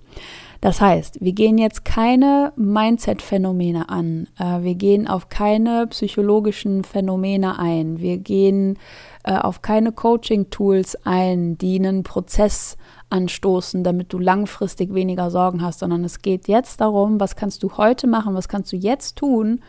Das 0.61 0.83
heißt, 0.83 1.23
wir 1.23 1.33
gehen 1.33 1.57
jetzt 1.57 1.87
keine 1.87 2.52
Mindset-Phänomene 2.57 3.88
an. 3.88 4.29
Äh, 4.38 4.62
wir 4.62 4.75
gehen 4.75 5.09
auf 5.09 5.31
keine 5.31 5.87
psychologischen 5.87 6.85
Phänomene 6.85 7.59
ein. 7.59 7.99
Wir 7.99 8.19
gehen 8.19 8.79
äh, 9.25 9.37
auf 9.38 9.62
keine 9.62 9.93
Coaching-Tools 9.93 11.07
ein, 11.07 11.57
die 11.57 11.76
einen 11.76 12.02
Prozess 12.02 12.76
anstoßen, 13.09 13.83
damit 13.83 14.12
du 14.12 14.19
langfristig 14.19 14.93
weniger 14.93 15.31
Sorgen 15.31 15.62
hast, 15.62 15.79
sondern 15.81 16.05
es 16.05 16.21
geht 16.21 16.47
jetzt 16.47 16.81
darum, 16.83 17.19
was 17.19 17.37
kannst 17.37 17.62
du 17.62 17.79
heute 17.79 18.07
machen, 18.07 18.35
was 18.35 18.49
kannst 18.49 18.71
du 18.73 18.76
jetzt 18.76 19.17
tun, 19.17 19.62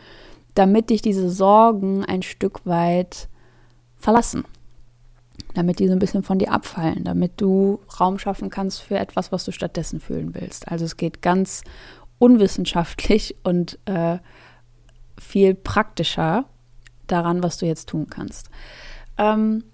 damit 0.54 0.90
dich 0.90 1.00
diese 1.00 1.30
Sorgen 1.30 2.04
ein 2.04 2.22
Stück 2.22 2.66
weit 2.66 3.28
verlassen 3.96 4.44
damit 5.54 5.78
die 5.78 5.86
so 5.86 5.92
ein 5.92 5.98
bisschen 5.98 6.22
von 6.22 6.38
dir 6.38 6.52
abfallen, 6.52 7.04
damit 7.04 7.40
du 7.40 7.80
Raum 8.00 8.18
schaffen 8.18 8.50
kannst 8.50 8.82
für 8.82 8.98
etwas, 8.98 9.32
was 9.32 9.44
du 9.44 9.52
stattdessen 9.52 10.00
fühlen 10.00 10.34
willst. 10.34 10.68
Also 10.68 10.84
es 10.84 10.96
geht 10.96 11.22
ganz 11.22 11.62
unwissenschaftlich 12.18 13.36
und 13.42 13.78
äh, 13.86 14.18
viel 15.18 15.54
praktischer 15.54 16.46
daran, 17.06 17.42
was 17.42 17.58
du 17.58 17.66
jetzt 17.66 17.88
tun 17.88 18.06
kannst. 18.08 18.48
Ähm, 19.18 19.64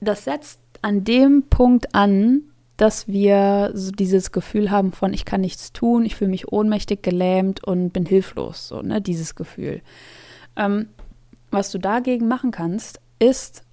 das 0.00 0.24
setzt 0.24 0.60
an 0.82 1.04
dem 1.04 1.44
Punkt 1.48 1.94
an, 1.94 2.42
dass 2.76 3.08
wir 3.08 3.72
so 3.74 3.90
dieses 3.90 4.30
Gefühl 4.30 4.70
haben 4.70 4.92
von, 4.92 5.12
ich 5.12 5.24
kann 5.24 5.40
nichts 5.40 5.72
tun, 5.72 6.04
ich 6.04 6.14
fühle 6.14 6.30
mich 6.30 6.52
ohnmächtig, 6.52 7.02
gelähmt 7.02 7.64
und 7.64 7.92
bin 7.92 8.06
hilflos. 8.06 8.68
So, 8.68 8.82
ne, 8.82 9.00
dieses 9.00 9.34
Gefühl. 9.34 9.82
Ähm, 10.56 10.88
was 11.50 11.72
du 11.72 11.78
dagegen 11.78 12.28
machen 12.28 12.52
kannst, 12.52 13.00
ist 13.18 13.64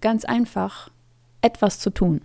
ganz 0.00 0.24
einfach 0.24 0.90
etwas 1.42 1.78
zu 1.78 1.90
tun. 1.90 2.20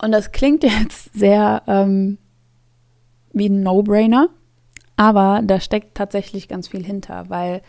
Und 0.00 0.12
das 0.12 0.32
klingt 0.32 0.62
jetzt 0.62 1.12
sehr 1.14 1.62
ähm, 1.66 2.18
wie 3.32 3.48
ein 3.48 3.62
No-Brainer, 3.62 4.28
aber 4.96 5.42
da 5.44 5.60
steckt 5.60 5.94
tatsächlich 5.94 6.48
ganz 6.48 6.68
viel 6.68 6.84
hinter, 6.84 7.28
weil 7.28 7.62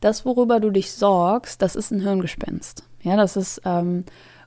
das, 0.00 0.26
worüber 0.26 0.60
du 0.60 0.70
dich 0.70 0.92
sorgst, 0.92 1.62
das 1.62 1.76
ist 1.76 1.90
ein 1.90 2.00
Hirngespenst. 2.00 2.84
Ja, 3.02 3.16
das 3.16 3.36
ist 3.36 3.62
ähm, 3.64 4.04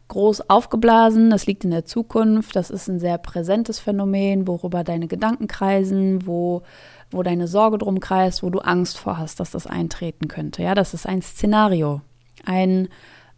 groß 0.08 0.50
aufgeblasen, 0.50 1.32
das 1.32 1.48
liegt 1.48 1.64
in 1.64 1.72
der 1.72 1.86
Zukunft, 1.86 2.56
das 2.56 2.70
ist 2.70 2.88
ein 2.88 3.00
sehr 3.00 3.18
präsentes 3.18 3.80
Phänomen, 3.80 4.48
worüber 4.48 4.84
deine 4.84 5.08
Gedanken 5.08 5.48
kreisen, 5.48 6.28
wo, 6.28 6.62
wo 7.10 7.24
deine 7.24 7.48
Sorge 7.48 7.80
drum 7.80 8.00
kreist, 8.00 8.44
wo 8.44 8.50
du 8.50 8.60
Angst 8.60 8.98
vor 8.98 9.18
hast, 9.18 9.40
dass 9.40 9.52
das 9.52 9.68
eintreten 9.68 10.28
könnte. 10.28 10.62
Ja, 10.62 10.76
das 10.76 10.94
ist 10.94 11.08
ein 11.08 11.22
Szenario, 11.22 12.02
ein 12.48 12.90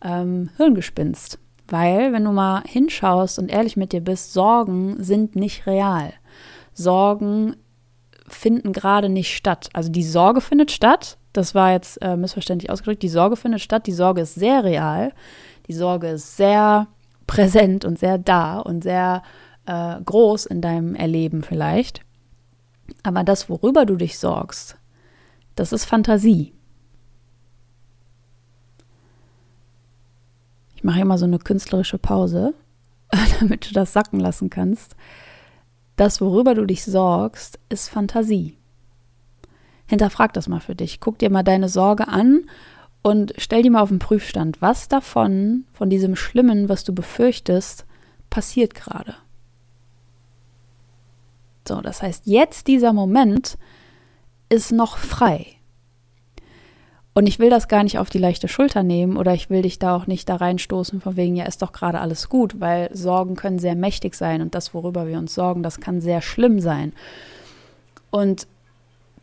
ähm, 0.01 0.49
Hirngespinst. 0.57 1.39
Weil, 1.67 2.13
wenn 2.13 2.23
du 2.23 2.31
mal 2.31 2.63
hinschaust 2.65 3.37
und 3.37 3.49
ehrlich 3.49 3.77
mit 3.77 3.93
dir 3.93 4.01
bist, 4.01 4.33
Sorgen 4.33 5.03
sind 5.03 5.35
nicht 5.35 5.67
real. 5.67 6.13
Sorgen 6.73 7.55
finden 8.27 8.73
gerade 8.73 9.09
nicht 9.09 9.35
statt. 9.35 9.69
Also 9.73 9.91
die 9.91 10.03
Sorge 10.03 10.41
findet 10.41 10.71
statt. 10.71 11.17
Das 11.33 11.53
war 11.53 11.71
jetzt 11.71 12.01
äh, 12.01 12.15
missverständlich 12.15 12.71
ausgedrückt. 12.71 13.03
Die 13.03 13.09
Sorge 13.09 13.35
findet 13.35 13.61
statt. 13.61 13.85
Die 13.85 13.91
Sorge 13.91 14.21
ist 14.21 14.35
sehr 14.35 14.63
real. 14.63 15.13
Die 15.67 15.73
Sorge 15.73 16.07
ist 16.07 16.37
sehr 16.37 16.87
präsent 17.27 17.85
und 17.85 17.99
sehr 17.99 18.17
da 18.17 18.59
und 18.59 18.83
sehr 18.83 19.21
äh, 19.67 20.01
groß 20.03 20.47
in 20.47 20.61
deinem 20.61 20.95
Erleben 20.95 21.43
vielleicht. 21.43 22.01
Aber 23.03 23.23
das, 23.23 23.49
worüber 23.49 23.85
du 23.85 23.95
dich 23.95 24.17
sorgst, 24.17 24.77
das 25.55 25.71
ist 25.71 25.85
Fantasie. 25.85 26.53
Ich 30.79 30.83
mache 30.85 31.01
immer 31.01 31.17
so 31.17 31.25
eine 31.25 31.39
künstlerische 31.39 31.97
Pause, 31.97 32.53
damit 33.41 33.69
du 33.69 33.73
das 33.73 33.91
sacken 33.91 34.17
lassen 34.17 34.49
kannst. 34.49 34.95
Das, 35.97 36.21
worüber 36.21 36.55
du 36.55 36.65
dich 36.65 36.85
sorgst, 36.85 37.59
ist 37.67 37.89
Fantasie. 37.89 38.55
Hinterfrag 39.87 40.31
das 40.31 40.47
mal 40.47 40.61
für 40.61 40.75
dich. 40.75 41.01
Guck 41.01 41.19
dir 41.19 41.29
mal 41.29 41.43
deine 41.43 41.67
Sorge 41.67 42.07
an 42.07 42.45
und 43.01 43.33
stell 43.37 43.61
die 43.61 43.69
mal 43.69 43.81
auf 43.81 43.89
den 43.89 43.99
Prüfstand. 43.99 44.61
Was 44.61 44.87
davon, 44.87 45.65
von 45.73 45.89
diesem 45.89 46.15
Schlimmen, 46.15 46.69
was 46.69 46.85
du 46.85 46.95
befürchtest, 46.95 47.85
passiert 48.29 48.73
gerade? 48.73 49.15
So, 51.67 51.81
das 51.81 52.01
heißt, 52.01 52.25
jetzt 52.25 52.67
dieser 52.67 52.93
Moment 52.93 53.57
ist 54.47 54.71
noch 54.71 54.95
frei. 54.95 55.58
Und 57.13 57.27
ich 57.27 57.39
will 57.39 57.49
das 57.49 57.67
gar 57.67 57.83
nicht 57.83 57.97
auf 57.97 58.09
die 58.09 58.19
leichte 58.19 58.47
Schulter 58.47 58.83
nehmen 58.83 59.17
oder 59.17 59.33
ich 59.33 59.49
will 59.49 59.63
dich 59.63 59.79
da 59.79 59.95
auch 59.95 60.07
nicht 60.07 60.29
da 60.29 60.35
reinstoßen, 60.35 61.01
von 61.01 61.17
wegen, 61.17 61.35
ja, 61.35 61.45
ist 61.45 61.61
doch 61.61 61.71
gerade 61.71 61.99
alles 61.99 62.29
gut, 62.29 62.59
weil 62.59 62.89
Sorgen 62.95 63.35
können 63.35 63.59
sehr 63.59 63.75
mächtig 63.75 64.15
sein 64.15 64.41
und 64.41 64.55
das, 64.55 64.73
worüber 64.73 65.07
wir 65.07 65.17
uns 65.17 65.33
sorgen, 65.33 65.63
das 65.63 65.79
kann 65.79 66.01
sehr 66.01 66.21
schlimm 66.21 66.59
sein. 66.59 66.93
Und 68.11 68.47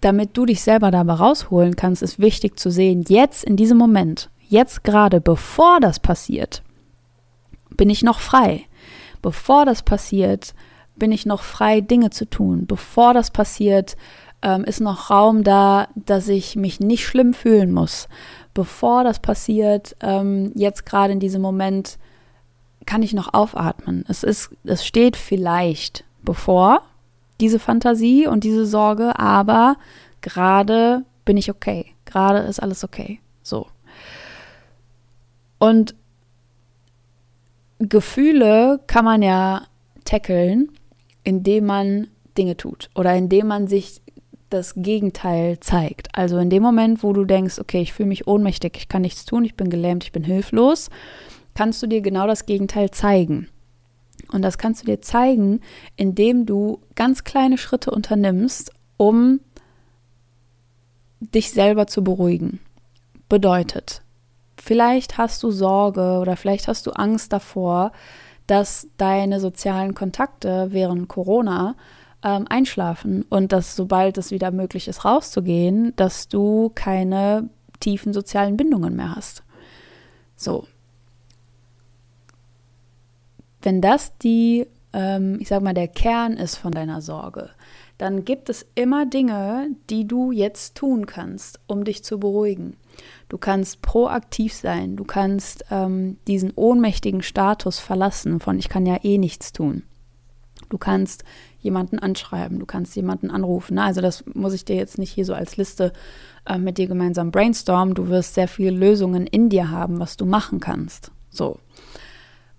damit 0.00 0.36
du 0.36 0.46
dich 0.46 0.62
selber 0.62 0.90
dabei 0.90 1.14
rausholen 1.14 1.76
kannst, 1.76 2.02
ist 2.02 2.18
wichtig 2.18 2.58
zu 2.58 2.70
sehen, 2.70 3.04
jetzt 3.08 3.44
in 3.44 3.56
diesem 3.56 3.78
Moment, 3.78 4.30
jetzt 4.48 4.84
gerade, 4.84 5.20
bevor 5.20 5.80
das 5.80 6.00
passiert, 6.00 6.62
bin 7.70 7.90
ich 7.90 8.02
noch 8.02 8.20
frei. 8.20 8.64
Bevor 9.22 9.64
das 9.64 9.82
passiert, 9.82 10.54
bin 10.96 11.12
ich 11.12 11.26
noch 11.26 11.42
frei, 11.42 11.80
Dinge 11.80 12.10
zu 12.10 12.28
tun. 12.28 12.66
Bevor 12.66 13.14
das 13.14 13.30
passiert, 13.30 13.96
ähm, 14.42 14.64
ist 14.64 14.80
noch 14.80 15.10
Raum 15.10 15.44
da, 15.44 15.88
dass 15.94 16.28
ich 16.28 16.56
mich 16.56 16.80
nicht 16.80 17.06
schlimm 17.06 17.34
fühlen 17.34 17.72
muss. 17.72 18.08
Bevor 18.54 19.04
das 19.04 19.20
passiert, 19.20 19.96
ähm, 20.00 20.52
jetzt 20.54 20.86
gerade 20.86 21.12
in 21.12 21.20
diesem 21.20 21.42
Moment, 21.42 21.98
kann 22.86 23.02
ich 23.02 23.12
noch 23.12 23.34
aufatmen. 23.34 24.04
Es 24.08 24.22
ist, 24.22 24.50
es 24.64 24.86
steht 24.86 25.16
vielleicht 25.16 26.04
bevor 26.22 26.82
diese 27.40 27.58
Fantasie 27.58 28.26
und 28.26 28.44
diese 28.44 28.64
Sorge, 28.64 29.18
aber 29.18 29.76
gerade 30.20 31.04
bin 31.24 31.36
ich 31.36 31.50
okay. 31.50 31.92
Gerade 32.04 32.38
ist 32.38 32.62
alles 32.62 32.84
okay. 32.84 33.20
So. 33.42 33.66
Und 35.58 35.94
Gefühle 37.78 38.80
kann 38.86 39.04
man 39.04 39.22
ja 39.22 39.66
tackeln, 40.04 40.70
indem 41.24 41.66
man 41.66 42.08
Dinge 42.38 42.56
tut 42.56 42.88
oder 42.94 43.14
indem 43.14 43.48
man 43.48 43.66
sich 43.66 44.00
das 44.50 44.74
Gegenteil 44.76 45.60
zeigt. 45.60 46.08
Also 46.14 46.38
in 46.38 46.50
dem 46.50 46.62
Moment, 46.62 47.02
wo 47.02 47.12
du 47.12 47.24
denkst, 47.24 47.58
okay, 47.58 47.80
ich 47.80 47.92
fühle 47.92 48.08
mich 48.08 48.26
ohnmächtig, 48.26 48.76
ich 48.76 48.88
kann 48.88 49.02
nichts 49.02 49.24
tun, 49.24 49.44
ich 49.44 49.54
bin 49.54 49.70
gelähmt, 49.70 50.04
ich 50.04 50.12
bin 50.12 50.24
hilflos, 50.24 50.88
kannst 51.54 51.82
du 51.82 51.86
dir 51.86 52.00
genau 52.00 52.26
das 52.26 52.46
Gegenteil 52.46 52.90
zeigen. 52.90 53.48
Und 54.32 54.42
das 54.42 54.58
kannst 54.58 54.82
du 54.82 54.86
dir 54.86 55.00
zeigen, 55.00 55.60
indem 55.96 56.46
du 56.46 56.80
ganz 56.94 57.24
kleine 57.24 57.58
Schritte 57.58 57.90
unternimmst, 57.90 58.72
um 58.96 59.40
dich 61.20 61.50
selber 61.50 61.86
zu 61.86 62.02
beruhigen. 62.02 62.60
Bedeutet, 63.28 64.02
vielleicht 64.56 65.18
hast 65.18 65.42
du 65.42 65.50
Sorge 65.50 66.18
oder 66.20 66.36
vielleicht 66.36 66.68
hast 66.68 66.86
du 66.86 66.92
Angst 66.92 67.32
davor, 67.32 67.92
dass 68.46 68.88
deine 68.96 69.40
sozialen 69.40 69.94
Kontakte 69.94 70.68
während 70.70 71.08
Corona 71.08 71.74
ähm, 72.26 72.46
einschlafen 72.48 73.24
und 73.30 73.52
dass 73.52 73.76
sobald 73.76 74.18
es 74.18 74.32
wieder 74.32 74.50
möglich 74.50 74.88
ist, 74.88 75.04
rauszugehen, 75.04 75.94
dass 75.94 76.26
du 76.26 76.72
keine 76.74 77.48
tiefen 77.78 78.12
sozialen 78.12 78.56
Bindungen 78.56 78.96
mehr 78.96 79.14
hast. 79.14 79.44
So. 80.34 80.66
Wenn 83.62 83.80
das 83.80 84.18
die, 84.18 84.66
ähm, 84.92 85.38
ich 85.40 85.48
sag 85.48 85.62
mal, 85.62 85.72
der 85.72 85.88
Kern 85.88 86.32
ist 86.32 86.56
von 86.56 86.72
deiner 86.72 87.00
Sorge, 87.00 87.50
dann 87.96 88.24
gibt 88.24 88.50
es 88.50 88.66
immer 88.74 89.06
Dinge, 89.06 89.68
die 89.88 90.06
du 90.06 90.32
jetzt 90.32 90.74
tun 90.74 91.06
kannst, 91.06 91.60
um 91.68 91.84
dich 91.84 92.02
zu 92.02 92.18
beruhigen. 92.18 92.76
Du 93.28 93.38
kannst 93.38 93.82
proaktiv 93.82 94.52
sein, 94.52 94.96
du 94.96 95.04
kannst 95.04 95.64
ähm, 95.70 96.18
diesen 96.26 96.52
ohnmächtigen 96.56 97.22
Status 97.22 97.78
verlassen 97.78 98.40
von 98.40 98.58
ich 98.58 98.68
kann 98.68 98.84
ja 98.84 98.98
eh 99.04 99.16
nichts 99.18 99.52
tun. 99.52 99.84
Du 100.68 100.78
kannst 100.78 101.24
jemanden 101.60 101.98
anschreiben, 101.98 102.58
du 102.58 102.66
kannst 102.66 102.96
jemanden 102.96 103.30
anrufen. 103.30 103.78
Also 103.78 104.00
das 104.00 104.24
muss 104.34 104.52
ich 104.52 104.64
dir 104.64 104.76
jetzt 104.76 104.98
nicht 104.98 105.12
hier 105.12 105.24
so 105.24 105.34
als 105.34 105.56
Liste 105.56 105.92
äh, 106.46 106.58
mit 106.58 106.78
dir 106.78 106.86
gemeinsam 106.86 107.30
brainstormen. 107.30 107.94
Du 107.94 108.08
wirst 108.08 108.34
sehr 108.34 108.48
viele 108.48 108.76
Lösungen 108.76 109.26
in 109.26 109.48
dir 109.48 109.70
haben, 109.70 109.98
was 109.98 110.16
du 110.16 110.26
machen 110.26 110.60
kannst. 110.60 111.10
So. 111.30 111.58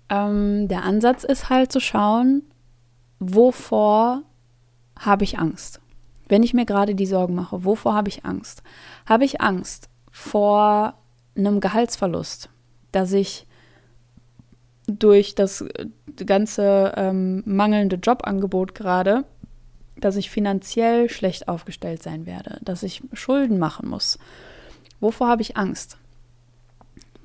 Ähm, 0.08 0.68
der 0.68 0.84
Ansatz 0.84 1.24
ist 1.24 1.50
halt 1.50 1.72
zu 1.72 1.80
schauen, 1.80 2.42
wovor 3.18 4.22
habe 4.98 5.24
ich 5.24 5.38
Angst? 5.38 5.80
Wenn 6.28 6.42
ich 6.42 6.54
mir 6.54 6.66
gerade 6.66 6.94
die 6.94 7.06
Sorgen 7.06 7.34
mache, 7.34 7.64
wovor 7.64 7.94
habe 7.94 8.08
ich 8.08 8.24
Angst? 8.24 8.62
Habe 9.06 9.24
ich 9.24 9.40
Angst 9.40 9.88
vor 10.10 10.94
einem 11.36 11.60
Gehaltsverlust, 11.60 12.50
dass 12.92 13.12
ich 13.12 13.46
durch 14.88 15.34
das 15.34 15.64
ganze 16.24 16.94
ähm, 16.96 17.42
mangelnde 17.46 17.96
Jobangebot 17.96 18.74
gerade, 18.74 19.24
dass 19.96 20.16
ich 20.16 20.30
finanziell 20.30 21.10
schlecht 21.10 21.48
aufgestellt 21.48 22.02
sein 22.02 22.26
werde, 22.26 22.58
dass 22.62 22.82
ich 22.82 23.02
Schulden 23.12 23.58
machen 23.58 23.88
muss. 23.88 24.18
Wovor 25.00 25.28
habe 25.28 25.42
ich 25.42 25.56
Angst? 25.56 25.98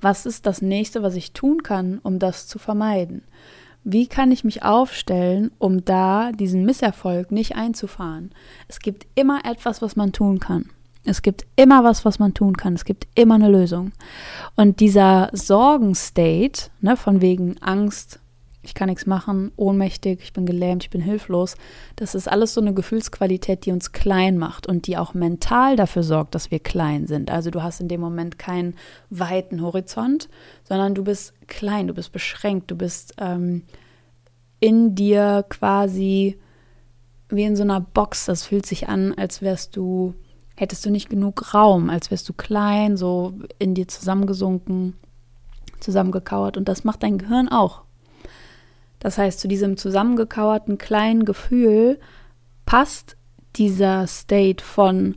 Was 0.01 0.25
ist 0.25 0.45
das 0.45 0.61
nächste, 0.61 1.01
was 1.01 1.15
ich 1.15 1.31
tun 1.31 1.63
kann, 1.63 1.99
um 2.03 2.19
das 2.19 2.47
zu 2.47 2.59
vermeiden? 2.59 3.23
Wie 3.85 4.07
kann 4.07 4.31
ich 4.31 4.43
mich 4.43 4.63
aufstellen, 4.63 5.51
um 5.59 5.83
da 5.83 6.31
diesen 6.31 6.65
Misserfolg 6.65 7.31
nicht 7.31 7.55
einzufahren? 7.55 8.31
Es 8.67 8.79
gibt 8.79 9.07
immer 9.15 9.45
etwas, 9.45 9.81
was 9.81 9.95
man 9.95 10.11
tun 10.11 10.39
kann. 10.39 10.69
Es 11.05 11.21
gibt 11.21 11.45
immer 11.55 11.83
was, 11.83 12.05
was 12.05 12.19
man 12.19 12.33
tun 12.33 12.55
kann. 12.55 12.73
Es 12.73 12.85
gibt 12.85 13.07
immer 13.15 13.35
eine 13.35 13.49
Lösung. 13.49 13.91
Und 14.55 14.79
dieser 14.79 15.29
Sorgenstate, 15.33 16.69
ne, 16.81 16.95
von 16.95 17.21
wegen 17.21 17.57
Angst, 17.61 18.19
ich 18.63 18.73
kann 18.73 18.87
nichts 18.87 19.05
machen, 19.05 19.51
ohnmächtig, 19.57 20.21
ich 20.23 20.31
bin 20.31 20.45
gelähmt, 20.45 20.83
ich 20.83 20.89
bin 20.89 21.01
hilflos, 21.01 21.55
das 21.97 22.15
ist 22.15 22.29
alles 22.29 22.53
so 22.53 22.61
eine 22.61 22.73
Gefühlsqualität, 22.73 23.65
die 23.65 23.73
uns 23.73 23.91
klein 23.91 24.37
macht 24.37 24.67
und 24.67 24.87
die 24.87 24.97
auch 24.97 25.13
mental 25.13 25.75
dafür 25.75 26.03
sorgt, 26.03 26.33
dass 26.33 26.49
wir 26.49 26.59
klein 26.59 27.05
sind. 27.05 27.29
Also 27.29 27.51
du 27.51 27.61
hast 27.61 27.81
in 27.81 27.89
dem 27.89 27.99
Moment 27.99 28.39
keinen 28.39 28.75
weiten 29.09 29.61
Horizont, 29.61 30.29
sondern 30.63 30.95
du 30.95 31.03
bist 31.03 31.33
klein, 31.47 31.87
du 31.87 31.93
bist 31.93 32.13
beschränkt, 32.13 32.71
du 32.71 32.77
bist 32.77 33.15
ähm, 33.17 33.63
in 34.61 34.95
dir 34.95 35.45
quasi 35.49 36.39
wie 37.27 37.43
in 37.43 37.57
so 37.57 37.63
einer 37.63 37.81
Box. 37.81 38.25
Das 38.25 38.45
fühlt 38.45 38.65
sich 38.65 38.87
an, 38.87 39.13
als 39.13 39.41
wärst 39.41 39.75
du 39.75 40.13
hättest 40.63 40.85
du 40.85 40.89
nicht 40.89 41.09
genug 41.09 41.53
Raum, 41.53 41.89
als 41.89 42.09
wärst 42.09 42.27
du 42.27 42.33
klein, 42.33 42.97
so 42.97 43.33
in 43.59 43.75
dir 43.75 43.87
zusammengesunken, 43.87 44.95
zusammengekauert. 45.79 46.57
Und 46.57 46.67
das 46.67 46.83
macht 46.83 47.03
dein 47.03 47.17
Gehirn 47.17 47.49
auch. 47.49 47.81
Das 48.99 49.17
heißt, 49.17 49.39
zu 49.39 49.47
diesem 49.47 49.77
zusammengekauerten 49.77 50.77
kleinen 50.77 51.25
Gefühl 51.25 51.99
passt 52.65 53.17
dieser 53.57 54.07
State 54.07 54.63
von, 54.63 55.15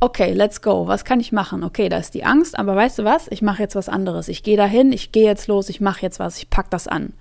okay, 0.00 0.32
let's 0.32 0.62
go, 0.62 0.86
was 0.86 1.04
kann 1.04 1.20
ich 1.20 1.30
machen? 1.30 1.62
Okay, 1.62 1.88
da 1.88 1.98
ist 1.98 2.14
die 2.14 2.24
Angst, 2.24 2.58
aber 2.58 2.74
weißt 2.74 2.98
du 2.98 3.04
was? 3.04 3.28
Ich 3.28 3.42
mache 3.42 3.62
jetzt 3.62 3.74
was 3.74 3.88
anderes. 3.88 4.28
Ich 4.28 4.42
gehe 4.42 4.56
dahin, 4.56 4.92
ich 4.92 5.12
gehe 5.12 5.26
jetzt 5.26 5.46
los, 5.46 5.68
ich 5.68 5.80
mache 5.80 6.02
jetzt 6.02 6.18
was, 6.18 6.38
ich 6.38 6.50
packe 6.50 6.70
das 6.70 6.88
an. 6.88 7.12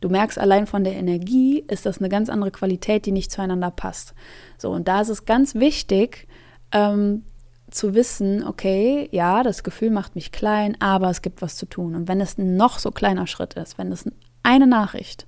Du 0.00 0.10
merkst 0.10 0.38
allein 0.38 0.66
von 0.66 0.84
der 0.84 0.94
Energie 0.94 1.64
ist 1.66 1.86
das 1.86 1.98
eine 1.98 2.10
ganz 2.10 2.28
andere 2.28 2.50
Qualität, 2.50 3.06
die 3.06 3.12
nicht 3.12 3.32
zueinander 3.32 3.70
passt. 3.70 4.14
So, 4.58 4.70
und 4.70 4.86
da 4.86 5.00
ist 5.00 5.08
es 5.08 5.24
ganz 5.24 5.54
wichtig, 5.54 6.28
ähm, 6.74 7.22
zu 7.70 7.94
wissen, 7.94 8.44
okay, 8.44 9.08
ja, 9.10 9.42
das 9.42 9.62
Gefühl 9.62 9.90
macht 9.90 10.14
mich 10.14 10.32
klein, 10.32 10.76
aber 10.80 11.08
es 11.08 11.22
gibt 11.22 11.40
was 11.40 11.56
zu 11.56 11.66
tun. 11.66 11.94
Und 11.94 12.08
wenn 12.08 12.20
es 12.20 12.36
ein 12.36 12.56
noch 12.56 12.78
so 12.78 12.90
kleiner 12.90 13.26
Schritt 13.26 13.54
ist, 13.54 13.78
wenn 13.78 13.90
es 13.90 14.04
eine 14.42 14.66
Nachricht 14.66 15.26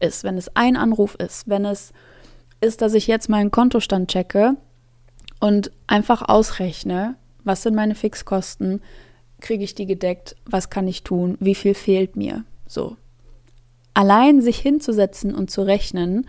ist, 0.00 0.24
wenn 0.24 0.38
es 0.38 0.56
ein 0.56 0.76
Anruf 0.76 1.14
ist, 1.16 1.48
wenn 1.48 1.64
es 1.64 1.92
ist, 2.60 2.80
dass 2.80 2.94
ich 2.94 3.06
jetzt 3.06 3.28
meinen 3.28 3.50
Kontostand 3.50 4.10
checke 4.10 4.56
und 5.40 5.70
einfach 5.86 6.22
ausrechne, 6.28 7.16
was 7.44 7.62
sind 7.62 7.74
meine 7.74 7.94
Fixkosten, 7.94 8.80
kriege 9.40 9.62
ich 9.62 9.74
die 9.74 9.86
gedeckt, 9.86 10.34
was 10.46 10.70
kann 10.70 10.88
ich 10.88 11.04
tun, 11.04 11.36
wie 11.38 11.54
viel 11.54 11.74
fehlt 11.74 12.16
mir, 12.16 12.44
so. 12.66 12.96
Allein 13.94 14.40
sich 14.40 14.58
hinzusetzen 14.58 15.34
und 15.34 15.50
zu 15.50 15.62
rechnen, 15.62 16.28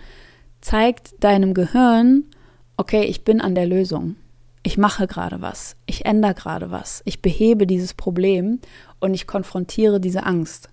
zeigt 0.61 1.23
deinem 1.23 1.53
Gehirn, 1.53 2.25
okay, 2.77 3.03
ich 3.03 3.23
bin 3.23 3.41
an 3.41 3.55
der 3.55 3.65
Lösung 3.65 4.15
ich 4.69 4.77
mache 4.77 5.07
gerade 5.07 5.41
was, 5.41 5.75
ich 5.87 6.05
ändere 6.05 6.35
gerade 6.35 6.69
was, 6.69 7.01
ich 7.05 7.23
behebe 7.23 7.65
dieses 7.65 7.95
Problem 7.95 8.59
und 8.99 9.15
ich 9.15 9.25
konfrontiere 9.25 9.99
diese 9.99 10.27
Angst. 10.27 10.69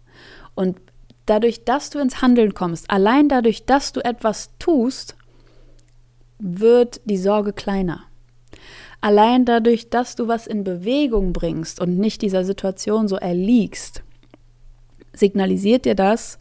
Und 0.55 0.77
dadurch, 1.25 1.65
dass 1.65 1.89
du 1.89 1.99
ins 1.99 2.21
Handeln 2.21 2.53
kommst, 2.53 2.91
allein 2.91 3.31
dadurch, 3.31 3.65
dass 3.65 3.95
du 3.95 4.05
etwas 4.05 4.51
tust, 4.59 5.17
wird 6.39 7.01
die 7.07 7.17
Sorge 7.17 7.55
kleiner. 7.55 8.03
Allein 9.01 9.47
dadurch, 9.47 9.89
dass 9.89 10.15
du 10.15 10.29
was 10.29 10.47
in 10.47 10.63
Bewegung 10.63 11.33
bringst 11.33 11.81
und 11.81 11.97
nicht 11.97 12.21
dieser 12.21 12.45
Situation 12.45 13.09
so 13.09 13.17
erliegst, 13.17 14.03
signalisiert 15.15 15.87
dir 15.87 15.95
das, 15.95 16.39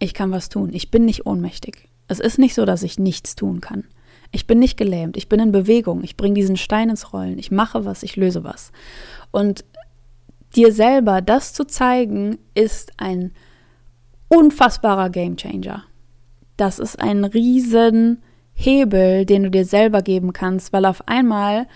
ich 0.00 0.14
kann 0.14 0.32
was 0.32 0.48
tun, 0.48 0.70
ich 0.72 0.90
bin 0.90 1.04
nicht 1.04 1.26
ohnmächtig. 1.26 1.88
Es 2.08 2.18
ist 2.18 2.40
nicht 2.40 2.54
so, 2.54 2.64
dass 2.64 2.82
ich 2.82 2.98
nichts 2.98 3.36
tun 3.36 3.60
kann. 3.60 3.84
Ich 4.32 4.46
bin 4.46 4.58
nicht 4.58 4.76
gelähmt, 4.76 5.16
ich 5.16 5.28
bin 5.28 5.40
in 5.40 5.52
Bewegung, 5.52 6.02
ich 6.02 6.16
bringe 6.16 6.34
diesen 6.34 6.56
Stein 6.56 6.88
ins 6.90 7.12
Rollen, 7.12 7.38
ich 7.38 7.50
mache 7.50 7.84
was, 7.84 8.02
ich 8.02 8.16
löse 8.16 8.44
was. 8.44 8.72
Und 9.30 9.64
dir 10.56 10.72
selber 10.72 11.20
das 11.20 11.52
zu 11.52 11.64
zeigen, 11.64 12.38
ist 12.54 12.92
ein 12.96 13.32
unfassbarer 14.28 15.10
Gamechanger. 15.10 15.84
Das 16.56 16.78
ist 16.78 17.00
ein 17.00 17.24
riesen 17.24 18.22
Hebel, 18.54 19.26
den 19.26 19.44
du 19.44 19.50
dir 19.50 19.64
selber 19.64 20.02
geben 20.02 20.32
kannst, 20.32 20.72
weil 20.72 20.86
auf 20.86 21.06
einmal 21.08 21.66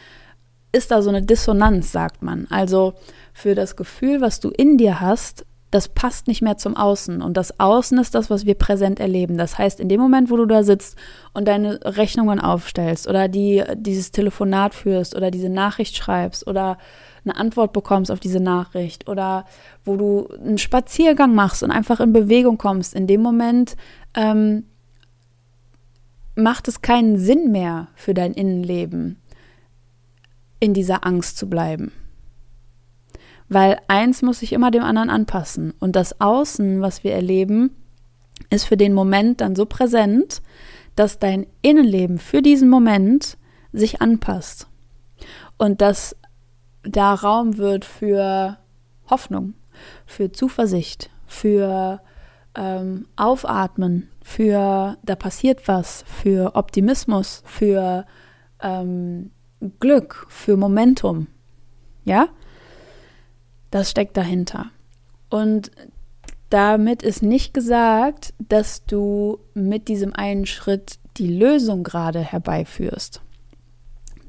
ist 0.73 0.91
da 0.91 1.03
so 1.03 1.11
eine 1.11 1.23
Dissonanz, 1.23 1.93
sagt 1.93 2.23
man. 2.23 2.47
Also 2.51 2.95
für 3.33 3.55
das 3.55 3.77
Gefühl, 3.77 4.21
was 4.21 4.41
du 4.41 4.51
in 4.51 4.79
dir 4.79 5.01
hast, 5.01 5.45
das 5.71 5.89
passt 5.89 6.29
nicht 6.29 6.43
mehr 6.43 6.57
zum 6.57 6.77
Außen. 6.77 7.21
Und 7.21 7.37
das 7.37 7.59
Außen 7.59 7.99
ist 7.99 8.15
das, 8.15 8.31
was 8.31 8.47
wir 8.47 8.55
präsent 8.55 9.01
erleben. 9.01 9.37
Das 9.37 9.59
heißt, 9.59 9.81
in 9.81 9.89
dem 9.89 10.01
Moment, 10.01 10.31
wo 10.31 10.37
du 10.37 10.47
da 10.47 10.63
sitzt 10.63 10.97
und 11.33 11.49
deine 11.49 11.81
Rechnungen 11.85 12.41
aufstellst 12.41 13.09
oder 13.09 13.29
die, 13.29 13.63
dieses 13.75 14.13
Telefonat 14.13 14.75
führst 14.75 15.17
oder 15.17 15.31
diese 15.31 15.49
Nachricht 15.49 15.97
schreibst 15.97 16.47
oder 16.47 16.79
eine 17.25 17.37
Antwort 17.37 17.73
bekommst 17.73 18.13
auf 18.13 18.21
diese 18.21 18.39
Nachricht 18.39 19.09
oder 19.09 19.45
wo 19.85 19.97
du 19.97 20.29
einen 20.37 20.59
Spaziergang 20.59 21.35
machst 21.35 21.65
und 21.65 21.73
einfach 21.73 21.99
in 21.99 22.13
Bewegung 22.13 22.57
kommst, 22.57 22.95
in 22.95 23.09
dem 23.09 23.21
Moment 23.21 23.77
ähm, 24.15 24.65
macht 26.37 26.69
es 26.69 26.83
keinen 26.83 27.19
Sinn 27.19 27.51
mehr 27.51 27.89
für 27.97 28.15
dein 28.15 28.33
Innenleben, 28.33 29.21
in 30.61 30.73
dieser 30.73 31.05
Angst 31.05 31.37
zu 31.37 31.51
bleiben. 31.51 31.91
Weil 33.49 33.79
eins 33.89 34.23
muss 34.23 34.41
sich 34.41 34.53
immer 34.53 34.71
dem 34.71 34.83
anderen 34.83 35.11
anpassen. 35.11 35.73
Und 35.79 35.97
das 35.97 36.21
Außen, 36.21 36.81
was 36.81 37.05
wir 37.05 37.13
erleben, 37.13 37.77
ist 38.51 38.65
für 38.65 38.77
den 38.77 38.93
Moment 38.93 39.41
dann 39.41 39.55
so 39.55 39.67
präsent, 39.67 40.43
dass 40.95 41.19
dein 41.19 41.47
Innenleben 41.63 42.19
für 42.19 42.43
diesen 42.43 42.69
Moment 42.69 43.37
sich 43.73 44.01
anpasst. 44.01 44.69
Und 45.59 45.81
dass 45.81 46.17
da 46.83 47.15
Raum 47.15 47.59
wird 47.59 47.85
für 47.85 48.59
Hoffnung, 49.09 49.55
für 50.07 50.33
Zuversicht, 50.33 51.11
für 51.27 52.01
ähm, 52.57 53.07
Aufatmen, 53.17 54.09
für 54.23 54.97
da 55.03 55.15
passiert 55.15 55.69
was, 55.69 56.05
für 56.07 56.57
Optimismus, 56.57 57.43
für 57.45 58.07
ähm, 58.61 59.31
Glück, 59.81 60.27
für 60.29 60.57
Momentum. 60.57 61.27
Ja? 62.05 62.29
Das 63.77 63.91
steckt 63.91 64.17
dahinter. 64.17 64.71
Und 65.29 65.71
damit 66.49 67.03
ist 67.03 67.23
nicht 67.23 67.53
gesagt, 67.53 68.33
dass 68.39 68.87
du 68.87 69.39
mit 69.53 69.89
diesem 69.89 70.15
einen 70.15 70.47
Schritt 70.47 70.99
die 71.19 71.29
Lösung 71.29 71.83
gerade 71.83 72.21
herbeiführst. 72.21 73.21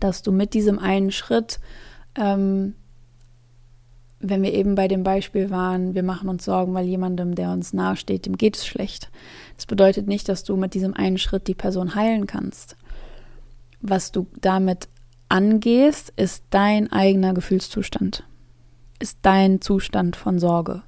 Dass 0.01 0.21
du 0.21 0.33
mit 0.33 0.53
diesem 0.53 0.79
einen 0.79 1.13
Schritt, 1.13 1.61
ähm, 2.15 2.75
wenn 4.19 4.43
wir 4.43 4.53
eben 4.53 4.75
bei 4.75 4.89
dem 4.89 5.03
Beispiel 5.03 5.49
waren, 5.49 5.95
wir 5.95 6.03
machen 6.03 6.27
uns 6.27 6.43
Sorgen, 6.43 6.73
weil 6.73 6.85
jemandem, 6.85 7.33
der 7.33 7.51
uns 7.51 7.71
nahesteht, 7.71 8.25
dem 8.25 8.35
geht 8.35 8.57
es 8.57 8.67
schlecht. 8.67 9.09
Das 9.55 9.65
bedeutet 9.65 10.09
nicht, 10.09 10.27
dass 10.27 10.43
du 10.43 10.57
mit 10.57 10.73
diesem 10.73 10.93
einen 10.93 11.17
Schritt 11.17 11.47
die 11.47 11.55
Person 11.55 11.95
heilen 11.95 12.27
kannst. 12.27 12.75
Was 13.79 14.11
du 14.11 14.27
damit 14.41 14.89
angehst, 15.29 16.11
ist 16.17 16.43
dein 16.49 16.91
eigener 16.91 17.33
Gefühlszustand, 17.33 18.25
ist 18.99 19.19
dein 19.21 19.61
Zustand 19.61 20.15
von 20.15 20.39
Sorge 20.39 20.83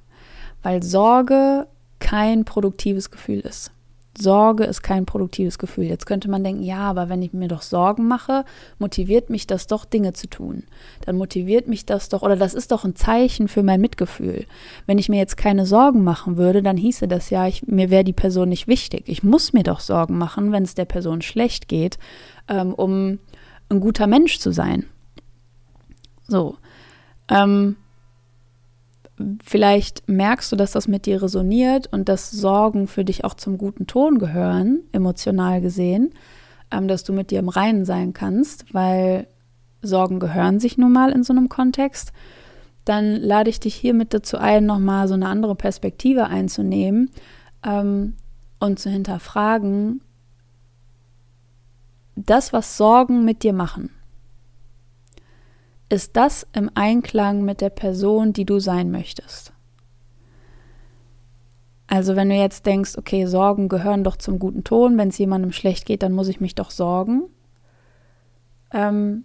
weil 0.62 0.82
Sorge 0.82 1.66
kein 1.98 2.44
produktives 2.44 3.10
Gefühl 3.10 3.40
ist. 3.40 3.72
Sorge 4.18 4.64
ist 4.64 4.82
kein 4.82 5.06
produktives 5.06 5.58
Gefühl. 5.58 5.84
Jetzt 5.84 6.04
könnte 6.04 6.28
man 6.28 6.42
denken, 6.42 6.62
ja, 6.62 6.78
aber 6.78 7.08
wenn 7.08 7.22
ich 7.22 7.32
mir 7.32 7.46
doch 7.46 7.62
Sorgen 7.62 8.08
mache, 8.08 8.44
motiviert 8.78 9.30
mich 9.30 9.46
das 9.46 9.68
doch, 9.68 9.84
Dinge 9.84 10.12
zu 10.12 10.26
tun. 10.26 10.64
Dann 11.06 11.16
motiviert 11.16 11.68
mich 11.68 11.86
das 11.86 12.08
doch, 12.08 12.22
oder 12.22 12.36
das 12.36 12.52
ist 12.52 12.72
doch 12.72 12.84
ein 12.84 12.96
Zeichen 12.96 13.46
für 13.46 13.62
mein 13.62 13.80
Mitgefühl. 13.80 14.46
Wenn 14.86 14.98
ich 14.98 15.08
mir 15.08 15.18
jetzt 15.18 15.36
keine 15.36 15.64
Sorgen 15.64 16.02
machen 16.02 16.36
würde, 16.36 16.62
dann 16.62 16.76
hieße 16.76 17.06
das 17.06 17.30
ja, 17.30 17.46
ich, 17.46 17.66
mir 17.68 17.88
wäre 17.88 18.04
die 18.04 18.12
Person 18.12 18.48
nicht 18.48 18.66
wichtig. 18.66 19.04
Ich 19.06 19.22
muss 19.22 19.52
mir 19.52 19.62
doch 19.62 19.80
Sorgen 19.80 20.18
machen, 20.18 20.50
wenn 20.50 20.64
es 20.64 20.74
der 20.74 20.86
Person 20.86 21.22
schlecht 21.22 21.68
geht, 21.68 21.96
ähm, 22.48 22.74
um 22.74 23.20
ein 23.68 23.80
guter 23.80 24.08
Mensch 24.08 24.40
zu 24.40 24.50
sein. 24.50 24.86
So. 26.26 26.56
Ähm, 27.28 27.76
Vielleicht 29.42 30.08
merkst 30.08 30.50
du, 30.52 30.56
dass 30.56 30.72
das 30.72 30.88
mit 30.88 31.06
dir 31.06 31.22
resoniert 31.22 31.88
und 31.92 32.08
dass 32.08 32.30
Sorgen 32.30 32.86
für 32.86 33.04
dich 33.04 33.24
auch 33.24 33.34
zum 33.34 33.58
guten 33.58 33.86
Ton 33.86 34.18
gehören, 34.18 34.80
emotional 34.92 35.60
gesehen, 35.60 36.10
ähm, 36.70 36.88
dass 36.88 37.04
du 37.04 37.12
mit 37.12 37.30
dir 37.30 37.38
im 37.38 37.48
Reinen 37.48 37.84
sein 37.84 38.12
kannst, 38.12 38.72
weil 38.72 39.26
Sorgen 39.82 40.20
gehören 40.20 40.60
sich 40.60 40.78
nun 40.78 40.92
mal 40.92 41.10
in 41.10 41.24
so 41.24 41.32
einem 41.32 41.48
Kontext. 41.48 42.12
Dann 42.84 43.16
lade 43.16 43.50
ich 43.50 43.60
dich 43.60 43.74
hiermit 43.74 44.14
dazu 44.14 44.38
ein, 44.38 44.66
nochmal 44.66 45.08
so 45.08 45.14
eine 45.14 45.28
andere 45.28 45.54
Perspektive 45.54 46.26
einzunehmen 46.26 47.10
ähm, 47.64 48.14
und 48.58 48.78
zu 48.78 48.90
hinterfragen, 48.90 50.02
das, 52.16 52.52
was 52.52 52.76
Sorgen 52.76 53.24
mit 53.24 53.42
dir 53.42 53.52
machen, 53.52 53.90
ist 55.90 56.16
das 56.16 56.46
im 56.52 56.70
Einklang 56.74 57.44
mit 57.44 57.60
der 57.60 57.70
Person, 57.70 58.32
die 58.32 58.46
du 58.46 58.60
sein 58.60 58.90
möchtest? 58.90 59.52
Also 61.88 62.14
wenn 62.14 62.28
du 62.30 62.36
jetzt 62.36 62.66
denkst, 62.66 62.96
okay, 62.96 63.26
Sorgen 63.26 63.68
gehören 63.68 64.04
doch 64.04 64.16
zum 64.16 64.38
guten 64.38 64.62
Ton, 64.62 64.96
wenn 64.96 65.08
es 65.08 65.18
jemandem 65.18 65.50
schlecht 65.50 65.86
geht, 65.86 66.04
dann 66.04 66.12
muss 66.12 66.28
ich 66.28 66.40
mich 66.40 66.54
doch 66.54 66.70
sorgen. 66.70 67.24
Ähm, 68.72 69.24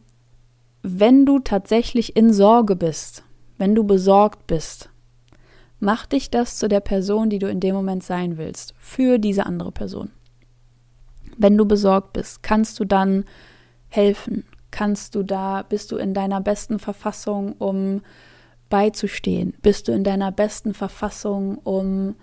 wenn 0.81 1.27
du 1.27 1.39
tatsächlich 1.39 2.15
in 2.15 2.33
Sorge 2.33 2.75
bist, 2.75 3.23
wenn 3.59 3.75
du 3.75 3.83
besorgt 3.83 4.47
bist, 4.47 4.89
mach 5.79 6.07
dich 6.07 6.31
das 6.31 6.57
zu 6.57 6.67
der 6.67 6.79
Person, 6.79 7.29
die 7.29 7.37
du 7.37 7.47
in 7.47 7.59
dem 7.59 7.75
Moment 7.75 8.03
sein 8.03 8.37
willst, 8.37 8.73
für 8.79 9.19
diese 9.19 9.45
andere 9.45 9.71
Person. 9.71 10.09
Wenn 11.37 11.57
du 11.57 11.65
besorgt 11.65 12.13
bist, 12.13 12.41
kannst 12.41 12.79
du 12.79 12.85
dann 12.85 13.25
helfen, 13.89 14.45
kannst 14.75 15.15
du 15.15 15.23
da, 15.23 15.61
bist 15.61 15.93
du 15.93 15.95
in 15.95 16.13
deiner 16.13 16.41
besten 16.41 16.79
Verfassung, 16.79 17.53
um 17.53 18.01
beizustehen? 18.69 19.53
Bist 19.61 19.87
du 19.87 19.93
in 19.93 20.03
deiner 20.03 20.33
besten 20.33 20.73
Verfassung, 20.73 21.59
um 21.59 22.17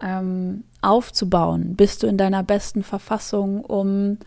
ähm, 0.00 0.64
aufzubauen? 0.82 1.76
Bist 1.76 2.02
du 2.02 2.06
in 2.06 2.18
deiner 2.18 2.42
besten 2.42 2.82
Verfassung, 2.82 3.64
um 3.64 4.18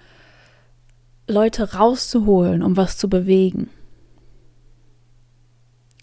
Leute 1.27 1.75
rauszuholen, 1.75 2.63
um 2.63 2.77
was 2.77 2.97
zu 2.97 3.09
bewegen? 3.09 3.69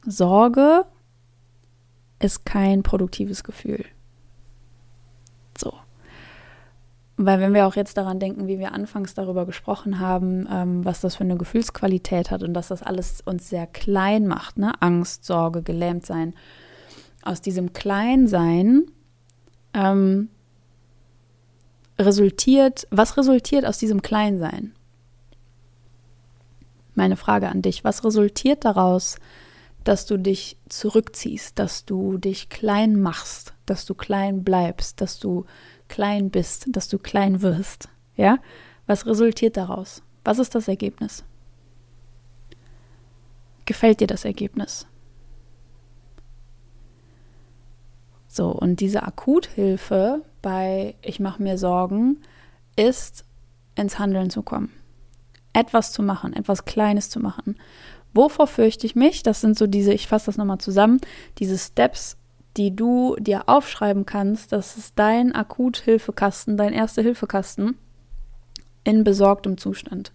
Sorge 0.06 0.84
ist 2.20 2.46
kein 2.46 2.84
produktives 2.84 3.42
Gefühl. 3.42 3.84
So. 5.58 5.72
Weil 7.24 7.40
wenn 7.40 7.54
wir 7.54 7.66
auch 7.66 7.76
jetzt 7.76 7.96
daran 7.96 8.20
denken, 8.20 8.48
wie 8.48 8.58
wir 8.58 8.72
anfangs 8.72 9.14
darüber 9.14 9.46
gesprochen 9.46 9.98
haben, 9.98 10.46
ähm, 10.50 10.84
was 10.84 11.00
das 11.00 11.16
für 11.16 11.24
eine 11.24 11.36
Gefühlsqualität 11.36 12.30
hat 12.30 12.42
und 12.42 12.52
dass 12.54 12.68
das 12.68 12.82
alles 12.82 13.22
uns 13.24 13.48
sehr 13.48 13.66
klein 13.66 14.26
macht, 14.26 14.58
ne? 14.58 14.72
Angst, 14.80 15.24
Sorge, 15.24 15.62
gelähmt 15.62 16.04
sein. 16.04 16.34
Aus 17.22 17.40
diesem 17.40 17.72
Kleinsein 17.72 18.84
ähm, 19.72 20.28
resultiert, 21.98 22.86
was 22.90 23.16
resultiert 23.16 23.64
aus 23.64 23.78
diesem 23.78 24.02
Kleinsein? 24.02 24.74
Meine 26.94 27.16
Frage 27.16 27.48
an 27.48 27.62
dich, 27.62 27.84
was 27.84 28.04
resultiert 28.04 28.64
daraus, 28.64 29.16
dass 29.82 30.06
du 30.06 30.18
dich 30.18 30.58
zurückziehst, 30.68 31.58
dass 31.58 31.84
du 31.84 32.18
dich 32.18 32.48
klein 32.48 33.00
machst, 33.00 33.54
dass 33.66 33.84
du 33.84 33.94
klein 33.94 34.44
bleibst, 34.44 35.00
dass 35.00 35.18
du 35.18 35.44
klein 35.94 36.30
bist, 36.30 36.66
dass 36.70 36.88
du 36.88 36.98
klein 36.98 37.40
wirst. 37.40 37.88
Ja? 38.16 38.38
Was 38.86 39.06
resultiert 39.06 39.56
daraus? 39.56 40.02
Was 40.24 40.40
ist 40.40 40.56
das 40.56 40.66
Ergebnis? 40.66 41.22
Gefällt 43.64 44.00
dir 44.00 44.08
das 44.08 44.24
Ergebnis? 44.24 44.88
So, 48.26 48.50
und 48.50 48.80
diese 48.80 49.04
Akuthilfe 49.04 50.22
bei 50.42 50.96
Ich 51.00 51.20
mache 51.20 51.40
mir 51.40 51.58
Sorgen 51.58 52.18
ist 52.74 53.24
ins 53.76 54.00
Handeln 54.00 54.30
zu 54.30 54.42
kommen. 54.42 54.72
Etwas 55.52 55.92
zu 55.92 56.02
machen, 56.02 56.32
etwas 56.32 56.64
Kleines 56.64 57.08
zu 57.08 57.20
machen. 57.20 57.56
Wovor 58.14 58.48
fürchte 58.48 58.84
ich 58.84 58.96
mich? 58.96 59.22
Das 59.22 59.40
sind 59.40 59.56
so 59.56 59.68
diese, 59.68 59.92
ich 59.92 60.08
fasse 60.08 60.26
das 60.26 60.38
nochmal 60.38 60.58
zusammen, 60.58 61.00
diese 61.38 61.56
Steps, 61.56 62.16
die 62.56 62.74
du 62.74 63.16
dir 63.18 63.48
aufschreiben 63.48 64.06
kannst. 64.06 64.52
Das 64.52 64.76
ist 64.76 64.98
dein 64.98 65.34
Akuthilfekasten, 65.34 66.56
dein 66.56 66.72
Erste-Hilfekasten 66.72 67.76
in 68.84 69.04
besorgtem 69.04 69.58
Zustand. 69.58 70.12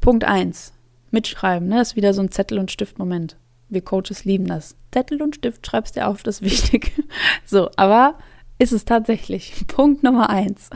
Punkt 0.00 0.24
1. 0.24 0.72
Mitschreiben, 1.10 1.68
ne? 1.68 1.76
Das 1.76 1.90
ist 1.90 1.96
wieder 1.96 2.12
so 2.14 2.22
ein 2.22 2.30
Zettel- 2.30 2.58
und 2.58 2.70
Stift-Moment. 2.70 3.36
Wir 3.68 3.82
Coaches 3.82 4.24
lieben 4.24 4.46
das. 4.46 4.76
Zettel 4.92 5.22
und 5.22 5.36
Stift 5.36 5.66
schreibst 5.66 5.96
dir 5.96 6.06
auf, 6.06 6.22
das 6.22 6.36
ist 6.36 6.42
wichtig. 6.42 6.92
so, 7.44 7.70
aber 7.76 8.16
ist 8.58 8.72
es 8.72 8.84
tatsächlich. 8.84 9.52
Punkt 9.66 10.02
Nummer 10.02 10.30
1. 10.30 10.70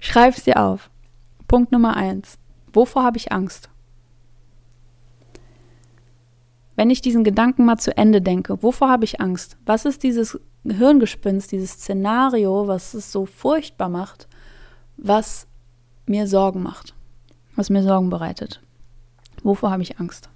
Schreib's 0.00 0.44
dir 0.44 0.60
auf. 0.60 0.90
Punkt 1.46 1.72
Nummer 1.72 1.96
1. 1.96 2.38
Wovor 2.72 3.04
habe 3.04 3.16
ich 3.16 3.32
Angst? 3.32 3.70
Wenn 6.78 6.90
ich 6.90 7.00
diesen 7.00 7.24
Gedanken 7.24 7.64
mal 7.64 7.76
zu 7.76 7.96
Ende 7.96 8.22
denke, 8.22 8.62
wovor 8.62 8.88
habe 8.88 9.04
ich 9.04 9.20
Angst? 9.20 9.56
Was 9.66 9.84
ist 9.84 10.04
dieses 10.04 10.38
Hirngespinst, 10.64 11.50
dieses 11.50 11.72
Szenario, 11.72 12.68
was 12.68 12.94
es 12.94 13.10
so 13.10 13.26
furchtbar 13.26 13.88
macht, 13.88 14.28
was 14.96 15.48
mir 16.06 16.28
Sorgen 16.28 16.62
macht, 16.62 16.94
was 17.56 17.68
mir 17.68 17.82
Sorgen 17.82 18.10
bereitet? 18.10 18.60
Wovor 19.42 19.72
habe 19.72 19.82
ich 19.82 19.98
Angst? 19.98 20.30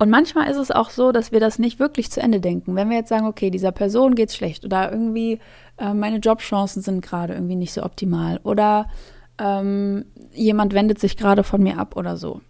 Und 0.00 0.10
manchmal 0.10 0.50
ist 0.50 0.56
es 0.56 0.72
auch 0.72 0.90
so, 0.90 1.12
dass 1.12 1.30
wir 1.30 1.38
das 1.38 1.60
nicht 1.60 1.78
wirklich 1.78 2.10
zu 2.10 2.20
Ende 2.20 2.40
denken. 2.40 2.74
Wenn 2.74 2.90
wir 2.90 2.96
jetzt 2.96 3.08
sagen, 3.08 3.26
okay, 3.26 3.50
dieser 3.50 3.70
Person 3.70 4.16
geht 4.16 4.30
es 4.30 4.36
schlecht 4.36 4.64
oder 4.64 4.90
irgendwie 4.90 5.38
äh, 5.78 5.94
meine 5.94 6.16
Jobchancen 6.16 6.82
sind 6.82 7.02
gerade 7.02 7.34
irgendwie 7.34 7.54
nicht 7.54 7.72
so 7.72 7.84
optimal 7.84 8.40
oder 8.42 8.90
ähm, 9.38 10.06
jemand 10.32 10.74
wendet 10.74 10.98
sich 10.98 11.16
gerade 11.16 11.44
von 11.44 11.62
mir 11.62 11.78
ab 11.78 11.94
oder 11.94 12.16
so 12.16 12.40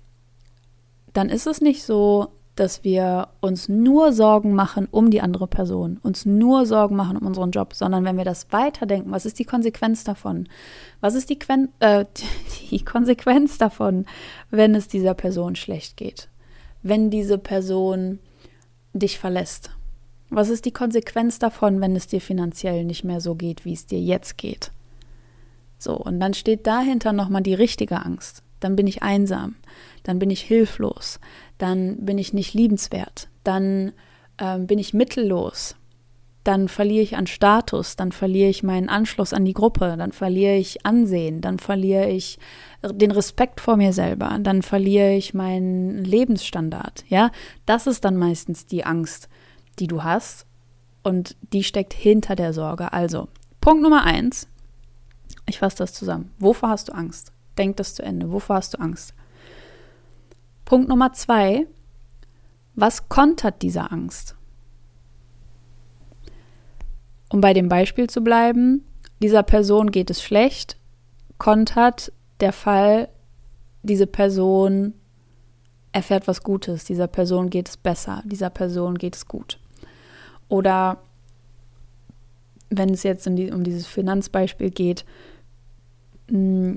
dann 1.16 1.30
ist 1.30 1.46
es 1.46 1.62
nicht 1.62 1.82
so, 1.82 2.28
dass 2.56 2.84
wir 2.84 3.28
uns 3.40 3.68
nur 3.68 4.12
Sorgen 4.12 4.54
machen 4.54 4.86
um 4.90 5.10
die 5.10 5.20
andere 5.20 5.46
Person, 5.46 5.98
uns 6.02 6.26
nur 6.26 6.66
Sorgen 6.66 6.96
machen 6.96 7.16
um 7.16 7.26
unseren 7.26 7.50
Job, 7.50 7.74
sondern 7.74 8.04
wenn 8.04 8.16
wir 8.16 8.24
das 8.24 8.50
weiterdenken, 8.50 9.10
was 9.10 9.26
ist 9.26 9.38
die 9.38 9.44
Konsequenz 9.44 10.04
davon? 10.04 10.48
Was 11.00 11.14
ist 11.14 11.30
die, 11.30 11.38
Quen 11.38 11.68
äh, 11.80 12.04
die 12.70 12.84
Konsequenz 12.84 13.56
davon, 13.56 14.04
wenn 14.50 14.74
es 14.74 14.88
dieser 14.88 15.14
Person 15.14 15.56
schlecht 15.56 15.96
geht? 15.96 16.28
Wenn 16.82 17.10
diese 17.10 17.38
Person 17.38 18.18
dich 18.92 19.18
verlässt? 19.18 19.70
Was 20.28 20.48
ist 20.50 20.64
die 20.64 20.72
Konsequenz 20.72 21.38
davon, 21.38 21.80
wenn 21.80 21.96
es 21.96 22.06
dir 22.06 22.20
finanziell 22.20 22.84
nicht 22.84 23.04
mehr 23.04 23.20
so 23.20 23.34
geht, 23.34 23.64
wie 23.64 23.74
es 23.74 23.86
dir 23.86 24.00
jetzt 24.00 24.36
geht? 24.36 24.70
So, 25.78 25.94
und 25.94 26.20
dann 26.20 26.34
steht 26.34 26.66
dahinter 26.66 27.12
nochmal 27.12 27.42
die 27.42 27.54
richtige 27.54 28.04
Angst. 28.04 28.42
Dann 28.60 28.76
bin 28.76 28.86
ich 28.86 29.02
einsam 29.02 29.54
dann 30.06 30.20
bin 30.20 30.30
ich 30.30 30.40
hilflos, 30.40 31.18
dann 31.58 32.04
bin 32.04 32.16
ich 32.16 32.32
nicht 32.32 32.54
liebenswert, 32.54 33.28
dann 33.42 33.92
ähm, 34.38 34.68
bin 34.68 34.78
ich 34.78 34.94
mittellos, 34.94 35.74
dann 36.44 36.68
verliere 36.68 37.02
ich 37.02 37.16
an 37.16 37.26
Status, 37.26 37.96
dann 37.96 38.12
verliere 38.12 38.48
ich 38.48 38.62
meinen 38.62 38.88
Anschluss 38.88 39.32
an 39.32 39.44
die 39.44 39.52
Gruppe, 39.52 39.96
dann 39.98 40.12
verliere 40.12 40.54
ich 40.54 40.86
Ansehen, 40.86 41.40
dann 41.40 41.58
verliere 41.58 42.08
ich 42.08 42.38
den 42.84 43.10
Respekt 43.10 43.60
vor 43.60 43.76
mir 43.76 43.92
selber, 43.92 44.38
dann 44.40 44.62
verliere 44.62 45.12
ich 45.14 45.34
meinen 45.34 46.04
Lebensstandard. 46.04 47.04
Ja, 47.08 47.32
das 47.66 47.88
ist 47.88 48.04
dann 48.04 48.16
meistens 48.16 48.64
die 48.64 48.84
Angst, 48.84 49.28
die 49.80 49.88
du 49.88 50.04
hast 50.04 50.46
und 51.02 51.36
die 51.52 51.64
steckt 51.64 51.94
hinter 51.94 52.36
der 52.36 52.52
Sorge. 52.52 52.92
Also, 52.92 53.26
Punkt 53.60 53.82
Nummer 53.82 54.04
eins, 54.04 54.46
ich 55.48 55.58
fasse 55.58 55.78
das 55.78 55.94
zusammen. 55.94 56.30
Wovor 56.38 56.68
hast 56.68 56.90
du 56.90 56.92
Angst? 56.92 57.32
Denk 57.58 57.76
das 57.76 57.94
zu 57.94 58.04
Ende. 58.04 58.30
Wovor 58.30 58.56
hast 58.56 58.74
du 58.74 58.78
Angst? 58.78 59.14
Punkt 60.66 60.88
Nummer 60.88 61.12
zwei, 61.12 61.66
was 62.74 63.08
kontert 63.08 63.62
diese 63.62 63.90
Angst? 63.90 64.34
Um 67.30 67.40
bei 67.40 67.54
dem 67.54 67.68
Beispiel 67.68 68.10
zu 68.10 68.22
bleiben, 68.22 68.84
dieser 69.22 69.44
Person 69.44 69.92
geht 69.92 70.10
es 70.10 70.20
schlecht, 70.20 70.76
kontert 71.38 72.12
der 72.40 72.52
Fall, 72.52 73.08
diese 73.84 74.08
Person 74.08 74.94
erfährt 75.92 76.26
was 76.26 76.42
Gutes, 76.42 76.84
dieser 76.84 77.06
Person 77.06 77.48
geht 77.48 77.68
es 77.68 77.76
besser, 77.76 78.22
dieser 78.26 78.50
Person 78.50 78.98
geht 78.98 79.14
es 79.14 79.28
gut. 79.28 79.60
Oder 80.48 80.98
wenn 82.70 82.90
es 82.90 83.04
jetzt 83.04 83.26
um, 83.28 83.36
die, 83.36 83.52
um 83.52 83.62
dieses 83.62 83.86
Finanzbeispiel 83.86 84.70
geht, 84.70 85.04
mm, 86.28 86.74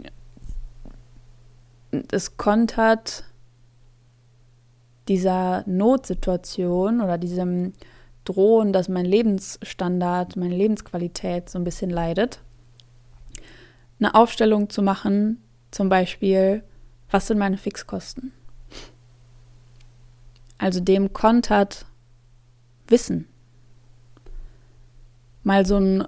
es 2.12 2.38
kontert 2.38 3.24
dieser 5.10 5.64
Notsituation 5.68 7.02
oder 7.02 7.18
diesem 7.18 7.74
drohen, 8.24 8.72
dass 8.72 8.88
mein 8.88 9.06
Lebensstandard, 9.06 10.36
meine 10.38 10.56
Lebensqualität 10.56 11.50
so 11.50 11.58
ein 11.58 11.64
bisschen 11.64 11.90
leidet, 11.90 12.42
eine 14.00 14.16
Aufstellung 14.16 14.70
zu 14.70 14.82
machen, 14.82 15.42
zum 15.72 15.90
Beispiel, 15.90 16.64
was 17.10 17.28
sind 17.28 17.40
meine 17.40 17.58
Fixkosten? 17.58 18.32
Also 20.58 20.80
dem 20.80 21.12
kontert 21.12 21.86
Wissen. 22.88 23.28
Mal 25.44 25.66
so 25.66 25.78
ein 25.78 26.08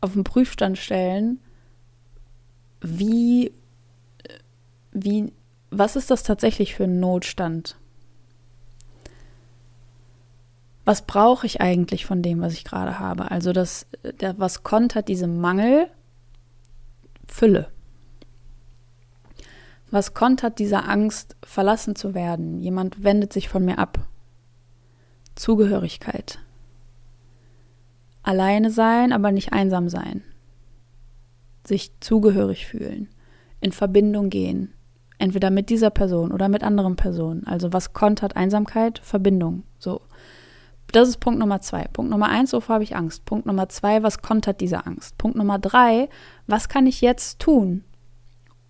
auf 0.00 0.12
den 0.12 0.24
Prüfstand 0.24 0.76
stellen, 0.76 1.40
wie, 2.82 3.52
wie, 4.92 5.32
was 5.70 5.96
ist 5.96 6.10
das 6.10 6.22
tatsächlich 6.22 6.74
für 6.74 6.84
ein 6.84 7.00
Notstand? 7.00 7.76
Was 10.84 11.02
brauche 11.02 11.46
ich 11.46 11.60
eigentlich 11.60 12.04
von 12.04 12.22
dem, 12.22 12.40
was 12.40 12.52
ich 12.52 12.64
gerade 12.64 12.98
habe? 12.98 13.30
Also 13.30 13.52
das, 13.52 13.86
der, 14.20 14.38
was 14.38 14.62
kontert 14.62 15.08
diesem 15.08 15.40
Mangel? 15.40 15.88
Fülle. 17.26 17.68
Was 19.90 20.12
kontert 20.12 20.58
dieser 20.58 20.88
Angst, 20.88 21.36
verlassen 21.42 21.96
zu 21.96 22.14
werden? 22.14 22.60
Jemand 22.60 23.02
wendet 23.02 23.32
sich 23.32 23.48
von 23.48 23.64
mir 23.64 23.78
ab. 23.78 24.06
Zugehörigkeit. 25.36 26.38
Alleine 28.22 28.70
sein, 28.70 29.12
aber 29.12 29.32
nicht 29.32 29.52
einsam 29.52 29.88
sein. 29.88 30.22
Sich 31.66 31.92
zugehörig 32.00 32.66
fühlen. 32.66 33.08
In 33.60 33.72
Verbindung 33.72 34.30
gehen. 34.30 34.74
Entweder 35.18 35.50
mit 35.50 35.70
dieser 35.70 35.90
Person 35.90 36.32
oder 36.32 36.48
mit 36.48 36.62
anderen 36.62 36.96
Personen. 36.96 37.46
Also 37.46 37.72
was 37.72 37.92
kontert 37.92 38.36
Einsamkeit? 38.36 38.98
Verbindung. 38.98 39.62
So. 39.78 40.02
Das 40.94 41.08
ist 41.08 41.16
Punkt 41.16 41.40
Nummer 41.40 41.60
zwei. 41.60 41.88
Punkt 41.92 42.12
Nummer 42.12 42.28
eins, 42.28 42.52
wovor 42.52 42.74
habe 42.74 42.84
ich 42.84 42.94
Angst? 42.94 43.24
Punkt 43.24 43.46
Nummer 43.46 43.68
zwei, 43.68 44.04
was 44.04 44.22
kontert 44.22 44.60
diese 44.60 44.86
Angst? 44.86 45.18
Punkt 45.18 45.36
Nummer 45.36 45.58
drei, 45.58 46.08
was 46.46 46.68
kann 46.68 46.86
ich 46.86 47.00
jetzt 47.00 47.40
tun, 47.40 47.82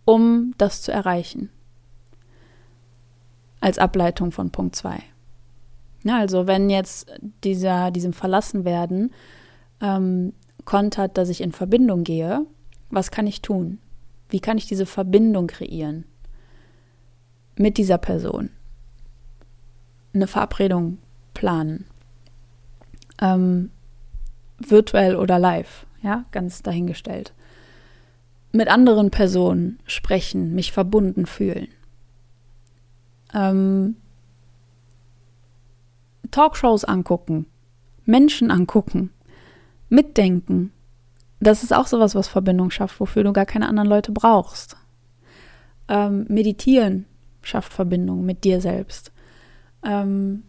um 0.07 0.55
das 0.57 0.81
zu 0.81 0.91
erreichen? 0.91 1.51
Als 3.61 3.79
Ableitung 3.79 4.33
von 4.33 4.49
Punkt 4.49 4.75
zwei. 4.75 5.03
Ja, 6.03 6.17
also 6.17 6.47
wenn 6.47 6.71
jetzt 6.71 7.13
dieser, 7.45 7.91
diesem 7.91 8.15
Verlassenwerden 8.15 9.13
ähm, 9.83 10.33
kontert, 10.65 11.19
dass 11.19 11.29
ich 11.29 11.43
in 11.43 11.53
Verbindung 11.53 12.05
gehe, 12.05 12.47
was 12.89 13.11
kann 13.11 13.27
ich 13.27 13.43
tun? 13.43 13.81
Wie 14.31 14.41
kann 14.41 14.57
ich 14.57 14.67
diese 14.67 14.87
Verbindung 14.87 15.47
kreieren 15.47 16.07
mit 17.57 17.77
dieser 17.77 17.99
Person? 17.99 18.49
Eine 20.15 20.27
Verabredung 20.27 20.97
planen 21.35 21.85
ähm, 23.20 23.70
virtuell 24.59 25.16
oder 25.16 25.38
live, 25.38 25.87
ja, 26.03 26.24
ganz 26.33 26.62
dahingestellt. 26.62 27.33
Mit 28.53 28.68
anderen 28.68 29.11
Personen 29.11 29.81
sprechen, 29.87 30.55
mich 30.55 30.72
verbunden 30.72 31.27
fühlen. 31.27 31.68
Ähm, 33.33 33.96
Talkshows 36.31 36.85
angucken, 36.85 37.46
Menschen 38.05 38.50
angucken, 38.50 39.11
mitdenken. 39.88 40.72
Das 41.40 41.62
ist 41.62 41.72
auch 41.72 41.87
sowas, 41.87 42.14
was 42.14 42.29
Verbindung 42.29 42.70
schafft, 42.70 43.00
wofür 43.00 43.24
du 43.24 43.33
gar 43.33 43.46
keine 43.46 43.68
anderen 43.68 43.88
Leute 43.88 44.12
brauchst. 44.12 44.77
Ähm, 45.88 46.27
meditieren 46.29 47.07
schafft 47.42 47.72
Verbindung 47.72 48.24
mit 48.24 48.44
dir 48.44 48.61
selbst. 48.61 49.12
Ähm, 49.85 50.44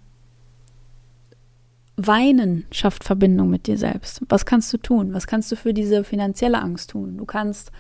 Weinen 1.98 2.66
schafft 2.72 3.04
Verbindung 3.04 3.50
mit 3.50 3.68
dir 3.68 3.78
selbst. 3.78 4.22
Was 4.28 4.46
kannst 4.46 4.72
du 4.74 4.78
tun? 4.78 5.14
Was 5.14 5.28
kannst 5.28 5.52
du 5.52 5.56
für 5.56 5.74
diese 5.74 6.04
finanzielle 6.04 6.62
Angst 6.62 6.90
tun? 6.92 7.18
Du 7.18 7.26
kannst 7.26 7.72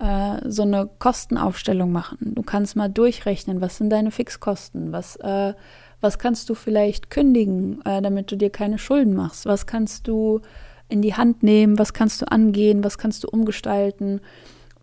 äh, 0.00 0.38
so 0.48 0.62
eine 0.62 0.88
Kostenaufstellung 0.98 1.90
machen. 1.90 2.18
Du 2.20 2.42
kannst 2.42 2.76
mal 2.76 2.88
durchrechnen, 2.88 3.60
was 3.60 3.76
sind 3.76 3.90
deine 3.90 4.12
Fixkosten? 4.12 4.92
Was, 4.92 5.16
äh, 5.16 5.54
was 6.00 6.18
kannst 6.18 6.48
du 6.48 6.54
vielleicht 6.54 7.10
kündigen, 7.10 7.84
äh, 7.84 8.00
damit 8.00 8.30
du 8.30 8.36
dir 8.36 8.50
keine 8.50 8.78
Schulden 8.78 9.14
machst? 9.14 9.46
Was 9.46 9.66
kannst 9.66 10.06
du 10.06 10.40
in 10.88 11.02
die 11.02 11.14
Hand 11.14 11.42
nehmen? 11.42 11.78
Was 11.78 11.92
kannst 11.92 12.22
du 12.22 12.30
angehen? 12.30 12.84
Was 12.84 12.96
kannst 12.96 13.24
du 13.24 13.28
umgestalten? 13.28 14.20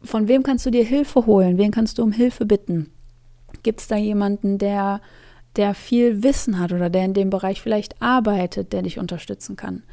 Von 0.03 0.27
wem 0.27 0.43
kannst 0.43 0.65
du 0.65 0.69
dir 0.69 0.83
Hilfe 0.83 1.25
holen? 1.25 1.57
Wen 1.57 1.71
kannst 1.71 1.97
du 1.97 2.03
um 2.03 2.11
Hilfe 2.11 2.45
bitten? 2.45 2.91
Gibt 3.63 3.79
es 3.79 3.87
da 3.87 3.95
jemanden, 3.95 4.57
der 4.57 4.99
der 5.57 5.73
viel 5.73 6.23
Wissen 6.23 6.59
hat 6.59 6.71
oder 6.71 6.89
der 6.89 7.05
in 7.05 7.13
dem 7.13 7.29
Bereich 7.29 7.61
vielleicht 7.61 8.01
arbeitet, 8.01 8.73
der 8.73 8.81
dich 8.81 8.99
unterstützen 8.99 9.55
kann. 9.55 9.83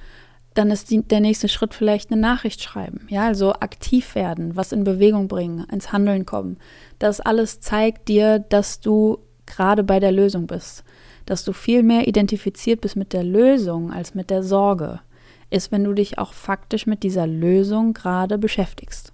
Dann 0.54 0.70
ist 0.70 0.90
die, 0.90 1.02
der 1.02 1.20
nächste 1.20 1.48
Schritt 1.48 1.72
vielleicht 1.72 2.10
eine 2.10 2.20
Nachricht 2.20 2.62
schreiben. 2.62 3.06
Ja, 3.08 3.26
also 3.26 3.54
aktiv 3.54 4.14
werden, 4.14 4.54
was 4.54 4.72
in 4.72 4.84
Bewegung 4.84 5.28
bringen, 5.28 5.66
ins 5.72 5.92
Handeln 5.92 6.26
kommen. 6.26 6.58
Das 6.98 7.20
alles 7.20 7.60
zeigt 7.60 8.08
dir, 8.08 8.38
dass 8.38 8.80
du 8.80 9.18
gerade 9.46 9.82
bei 9.82 9.98
der 9.98 10.12
Lösung 10.12 10.46
bist. 10.46 10.84
Dass 11.24 11.44
du 11.44 11.52
viel 11.52 11.82
mehr 11.82 12.06
identifiziert 12.06 12.80
bist 12.80 12.96
mit 12.96 13.12
der 13.12 13.24
Lösung 13.24 13.92
als 13.92 14.14
mit 14.14 14.28
der 14.28 14.42
Sorge. 14.42 15.00
Ist, 15.48 15.72
wenn 15.72 15.84
du 15.84 15.94
dich 15.94 16.18
auch 16.18 16.34
faktisch 16.34 16.86
mit 16.86 17.02
dieser 17.02 17.26
Lösung 17.26 17.94
gerade 17.94 18.36
beschäftigst. 18.36 19.12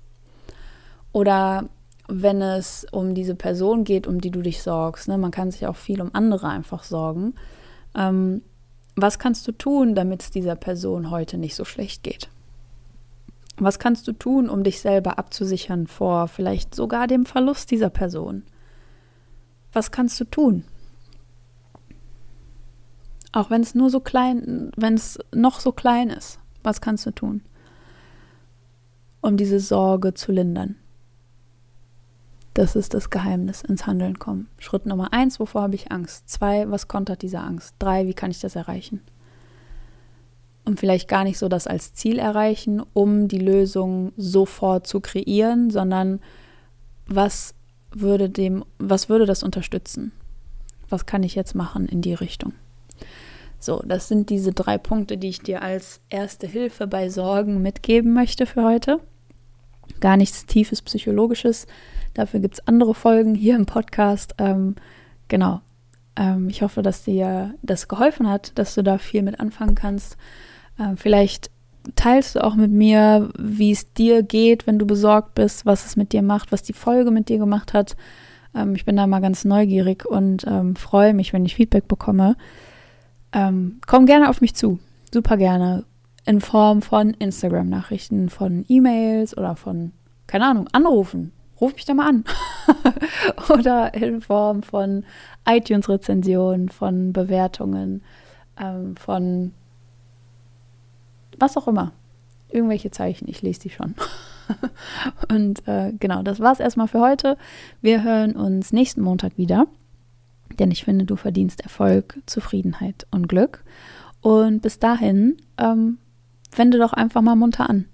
Oder 1.13 1.69
wenn 2.09 2.41
es 2.41 2.87
um 2.91 3.15
diese 3.15 3.35
Person 3.35 3.85
geht, 3.85 4.07
um 4.07 4.21
die 4.21 4.31
du 4.31 4.41
dich 4.41 4.63
sorgst. 4.63 5.09
Ne? 5.09 5.19
Man 5.19 5.31
kann 5.31 5.51
sich 5.51 5.67
auch 5.67 5.77
viel 5.77 6.01
um 6.01 6.11
andere 6.15 6.49
einfach 6.49 6.83
sorgen. 6.83 7.35
Ähm, 7.95 8.43
was 8.97 9.19
kannst 9.19 9.47
du 9.47 9.53
tun, 9.53 9.95
damit 9.95 10.23
es 10.23 10.31
dieser 10.31 10.57
Person 10.57 11.11
heute 11.11 11.37
nicht 11.37 11.55
so 11.55 11.65
schlecht 11.65 12.03
geht? 12.03 12.31
Was 13.59 13.79
kannst 13.79 14.09
du 14.09 14.13
tun, 14.13 14.49
um 14.49 14.65
dich 14.65 14.81
selber 14.81 15.19
abzusichern 15.19 15.87
vor 15.87 16.29
vielleicht 16.29 16.75
sogar 16.75 17.07
dem 17.07 17.27
Verlust 17.27 17.71
dieser 17.71 17.91
Person? 17.91 18.45
Was 19.73 19.91
kannst 19.91 20.19
du 20.19 20.25
tun? 20.25 20.65
Auch 23.33 23.51
wenn 23.51 23.61
es 23.61 23.75
nur 23.75 23.91
so 23.91 24.01
klein, 24.01 24.73
wenn 24.77 24.95
es 24.95 25.19
noch 25.35 25.61
so 25.61 25.73
klein 25.73 26.09
ist, 26.09 26.41
was 26.63 26.81
kannst 26.81 27.05
du 27.05 27.11
tun, 27.11 27.43
um 29.21 29.37
diese 29.37 29.61
Sorge 29.61 30.15
zu 30.15 30.33
lindern? 30.33 30.77
Das 32.59 32.75
ist 32.75 32.93
das 32.93 33.11
Geheimnis 33.11 33.63
ins 33.63 33.87
Handeln 33.87 34.19
kommen. 34.19 34.49
Schritt 34.59 34.85
Nummer 34.85 35.13
eins, 35.13 35.39
wovor 35.39 35.63
habe 35.63 35.77
ich 35.77 35.93
Angst? 35.93 36.29
Zwei, 36.29 36.69
was 36.69 36.89
kontert 36.89 37.23
diese 37.23 37.39
Angst? 37.39 37.77
Drei, 37.79 38.09
wie 38.09 38.15
kann 38.15 38.33
ich 38.33 38.41
das 38.41 38.57
erreichen? 38.57 39.01
Und 40.65 40.81
vielleicht 40.81 41.07
gar 41.07 41.23
nicht 41.23 41.39
so 41.39 41.49
das 41.49 41.69
als 41.69 41.95
Ziel 41.95 42.19
erreichen, 42.19 42.83
um 42.95 43.29
die 43.29 43.39
Lösung 43.39 44.11
sofort 44.17 44.89
zu 44.89 44.99
kreieren, 44.99 45.71
sondern 45.71 46.19
was 47.07 47.55
würde 47.93 48.29
dem, 48.29 48.65
was 48.79 49.09
würde 49.09 49.25
das 49.25 49.45
unterstützen? 49.45 50.11
Was 50.89 51.07
kann 51.07 51.23
ich 51.23 51.37
jetzt 51.37 51.55
machen 51.55 51.87
in 51.87 52.03
die 52.03 52.15
Richtung? 52.15 52.55
So, 53.61 53.85
das 53.87 54.09
sind 54.09 54.31
diese 54.31 54.51
drei 54.51 54.79
Punkte, 54.79 55.17
die 55.17 55.29
ich 55.29 55.43
dir 55.43 55.63
als 55.63 56.01
erste 56.09 56.49
Hilfe 56.49 56.89
bei 56.89 57.09
Sorgen 57.09 57.63
mitgeben 57.63 58.15
möchte 58.15 58.47
für 58.47 58.65
heute. 58.65 58.99
Gar 60.01 60.17
nichts 60.17 60.45
tiefes 60.45 60.83
Psychologisches, 60.83 61.69
Dafür 62.19 62.41
gibt 62.41 62.55
es 62.55 62.67
andere 62.67 62.95
Folgen 62.95 63.37
hier 63.37 63.55
im 63.55 63.65
Podcast. 63.65 64.35
Ähm, 64.39 64.75
genau. 65.29 65.61
Ähm, 66.17 66.49
ich 66.49 66.63
hoffe, 66.63 66.83
dass 66.83 67.05
dir 67.05 67.55
das 67.63 67.87
geholfen 67.87 68.29
hat, 68.29 68.59
dass 68.59 68.75
du 68.75 68.83
da 68.83 68.99
viel 68.99 69.23
mit 69.23 69.39
anfangen 69.39 69.77
kannst. 69.77 70.17
Äh, 70.81 70.97
vielleicht 70.97 71.53
teilst 71.95 72.35
du 72.35 72.43
auch 72.43 72.57
mit 72.57 72.73
mir, 72.73 73.31
wie 73.39 73.71
es 73.71 73.93
dir 73.93 74.25
geht, 74.25 74.67
wenn 74.67 74.81
du 74.81 74.85
besorgt 74.85 75.37
bist, 75.37 75.65
was 75.65 75.87
es 75.87 75.95
mit 75.95 76.13
dir 76.13 76.23
macht, 76.23 76.51
was 76.51 76.65
die 76.65 76.73
Folge 76.73 77.13
mit 77.13 77.29
dir 77.29 77.39
gemacht 77.39 77.73
hat. 77.73 77.97
Ähm, 78.53 78.75
ich 78.75 78.85
bin 78.85 78.97
da 78.97 79.07
mal 79.07 79.21
ganz 79.21 79.45
neugierig 79.45 80.05
und 80.05 80.45
ähm, 80.45 80.75
freue 80.75 81.15
mich, 81.15 81.33
wenn 81.33 81.47
ich 81.47 81.55
Feedback 81.55 81.87
bekomme. 81.87 82.37
Ähm, 83.33 83.81
komm 83.87 84.07
gerne 84.07 84.29
auf 84.29 84.41
mich 84.41 84.57
zu, 84.57 84.81
super 85.13 85.37
gerne, 85.37 85.85
in 86.27 86.41
Form 86.41 86.83
von 86.83 87.15
Instagram-Nachrichten, 87.15 88.29
von 88.29 88.65
E-Mails 88.67 89.39
oder 89.39 89.55
von, 89.55 89.93
keine 90.27 90.47
Ahnung, 90.47 90.69
Anrufen. 90.73 91.31
Ruf 91.61 91.75
mich 91.75 91.85
da 91.85 91.95
mal 91.95 92.09
an. 92.09 92.25
oder 93.59 93.95
in 93.95 94.21
Form 94.21 94.63
von 94.63 95.05
iTunes-Rezensionen, 95.47 96.69
von 96.69 97.13
Bewertungen, 97.13 98.03
ähm, 98.59 98.97
von 98.97 99.53
was 101.39 101.57
auch 101.57 101.69
immer. 101.69 101.93
Irgendwelche 102.51 102.91
Zeichen, 102.91 103.29
ich 103.29 103.43
lese 103.43 103.61
die 103.61 103.71
schon. 103.71 103.95
und 105.33 105.67
äh, 105.69 105.93
genau, 105.99 106.23
das 106.23 106.41
war 106.41 106.53
es 106.53 106.61
erstmal 106.61 106.89
für 106.89 107.01
heute. 107.01 107.37
Wir 107.81 108.03
hören 108.03 108.35
uns 108.37 108.73
nächsten 108.73 109.03
Montag 109.03 109.37
wieder, 109.37 109.67
denn 110.59 110.71
ich 110.71 110.85
finde, 110.85 111.05
du 111.05 111.17
verdienst 111.17 111.61
Erfolg, 111.61 112.19
Zufriedenheit 112.27 113.07
und 113.11 113.29
Glück. 113.29 113.65
Und 114.21 114.63
bis 114.63 114.79
dahin, 114.79 115.37
ähm, 115.59 115.99
wende 116.55 116.79
doch 116.79 116.93
einfach 116.93 117.23
mal 117.23 117.37
munter 117.37 117.69
an. 117.69 117.87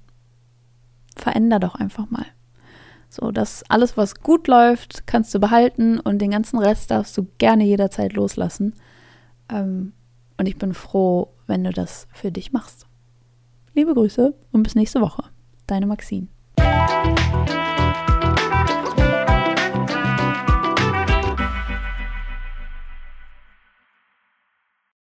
Veränder 1.17 1.61
doch 1.61 1.75
einfach 1.75 2.11
mal. 2.11 2.27
So, 3.15 3.31
dass 3.31 3.63
alles, 3.69 3.97
was 3.97 4.17
gut 4.17 4.49
läuft, 4.49 5.07
kannst 5.07 5.33
du 5.33 5.39
behalten 5.39 6.01
und 6.01 6.19
den 6.19 6.33
ganzen 6.33 6.59
Rest 6.59 6.91
darfst 6.91 7.17
du 7.17 7.29
gerne 7.39 7.63
jederzeit 7.63 8.13
loslassen. 8.13 8.75
Ähm, 9.49 9.93
und 10.37 10.47
ich 10.47 10.59
bin 10.59 10.75
froh, 10.75 11.29
wenn 11.47 11.63
du 11.63 11.71
das 11.71 12.09
für 12.13 12.33
dich 12.33 12.53
machst. 12.53 12.89
Liebe 13.73 13.95
Grüße 13.95 14.35
und 14.51 14.65
bis 14.65 14.75
nächste 14.75 15.01
Woche. 15.01 15.23
Deine 15.69 15.87
Maxine. 15.87 16.27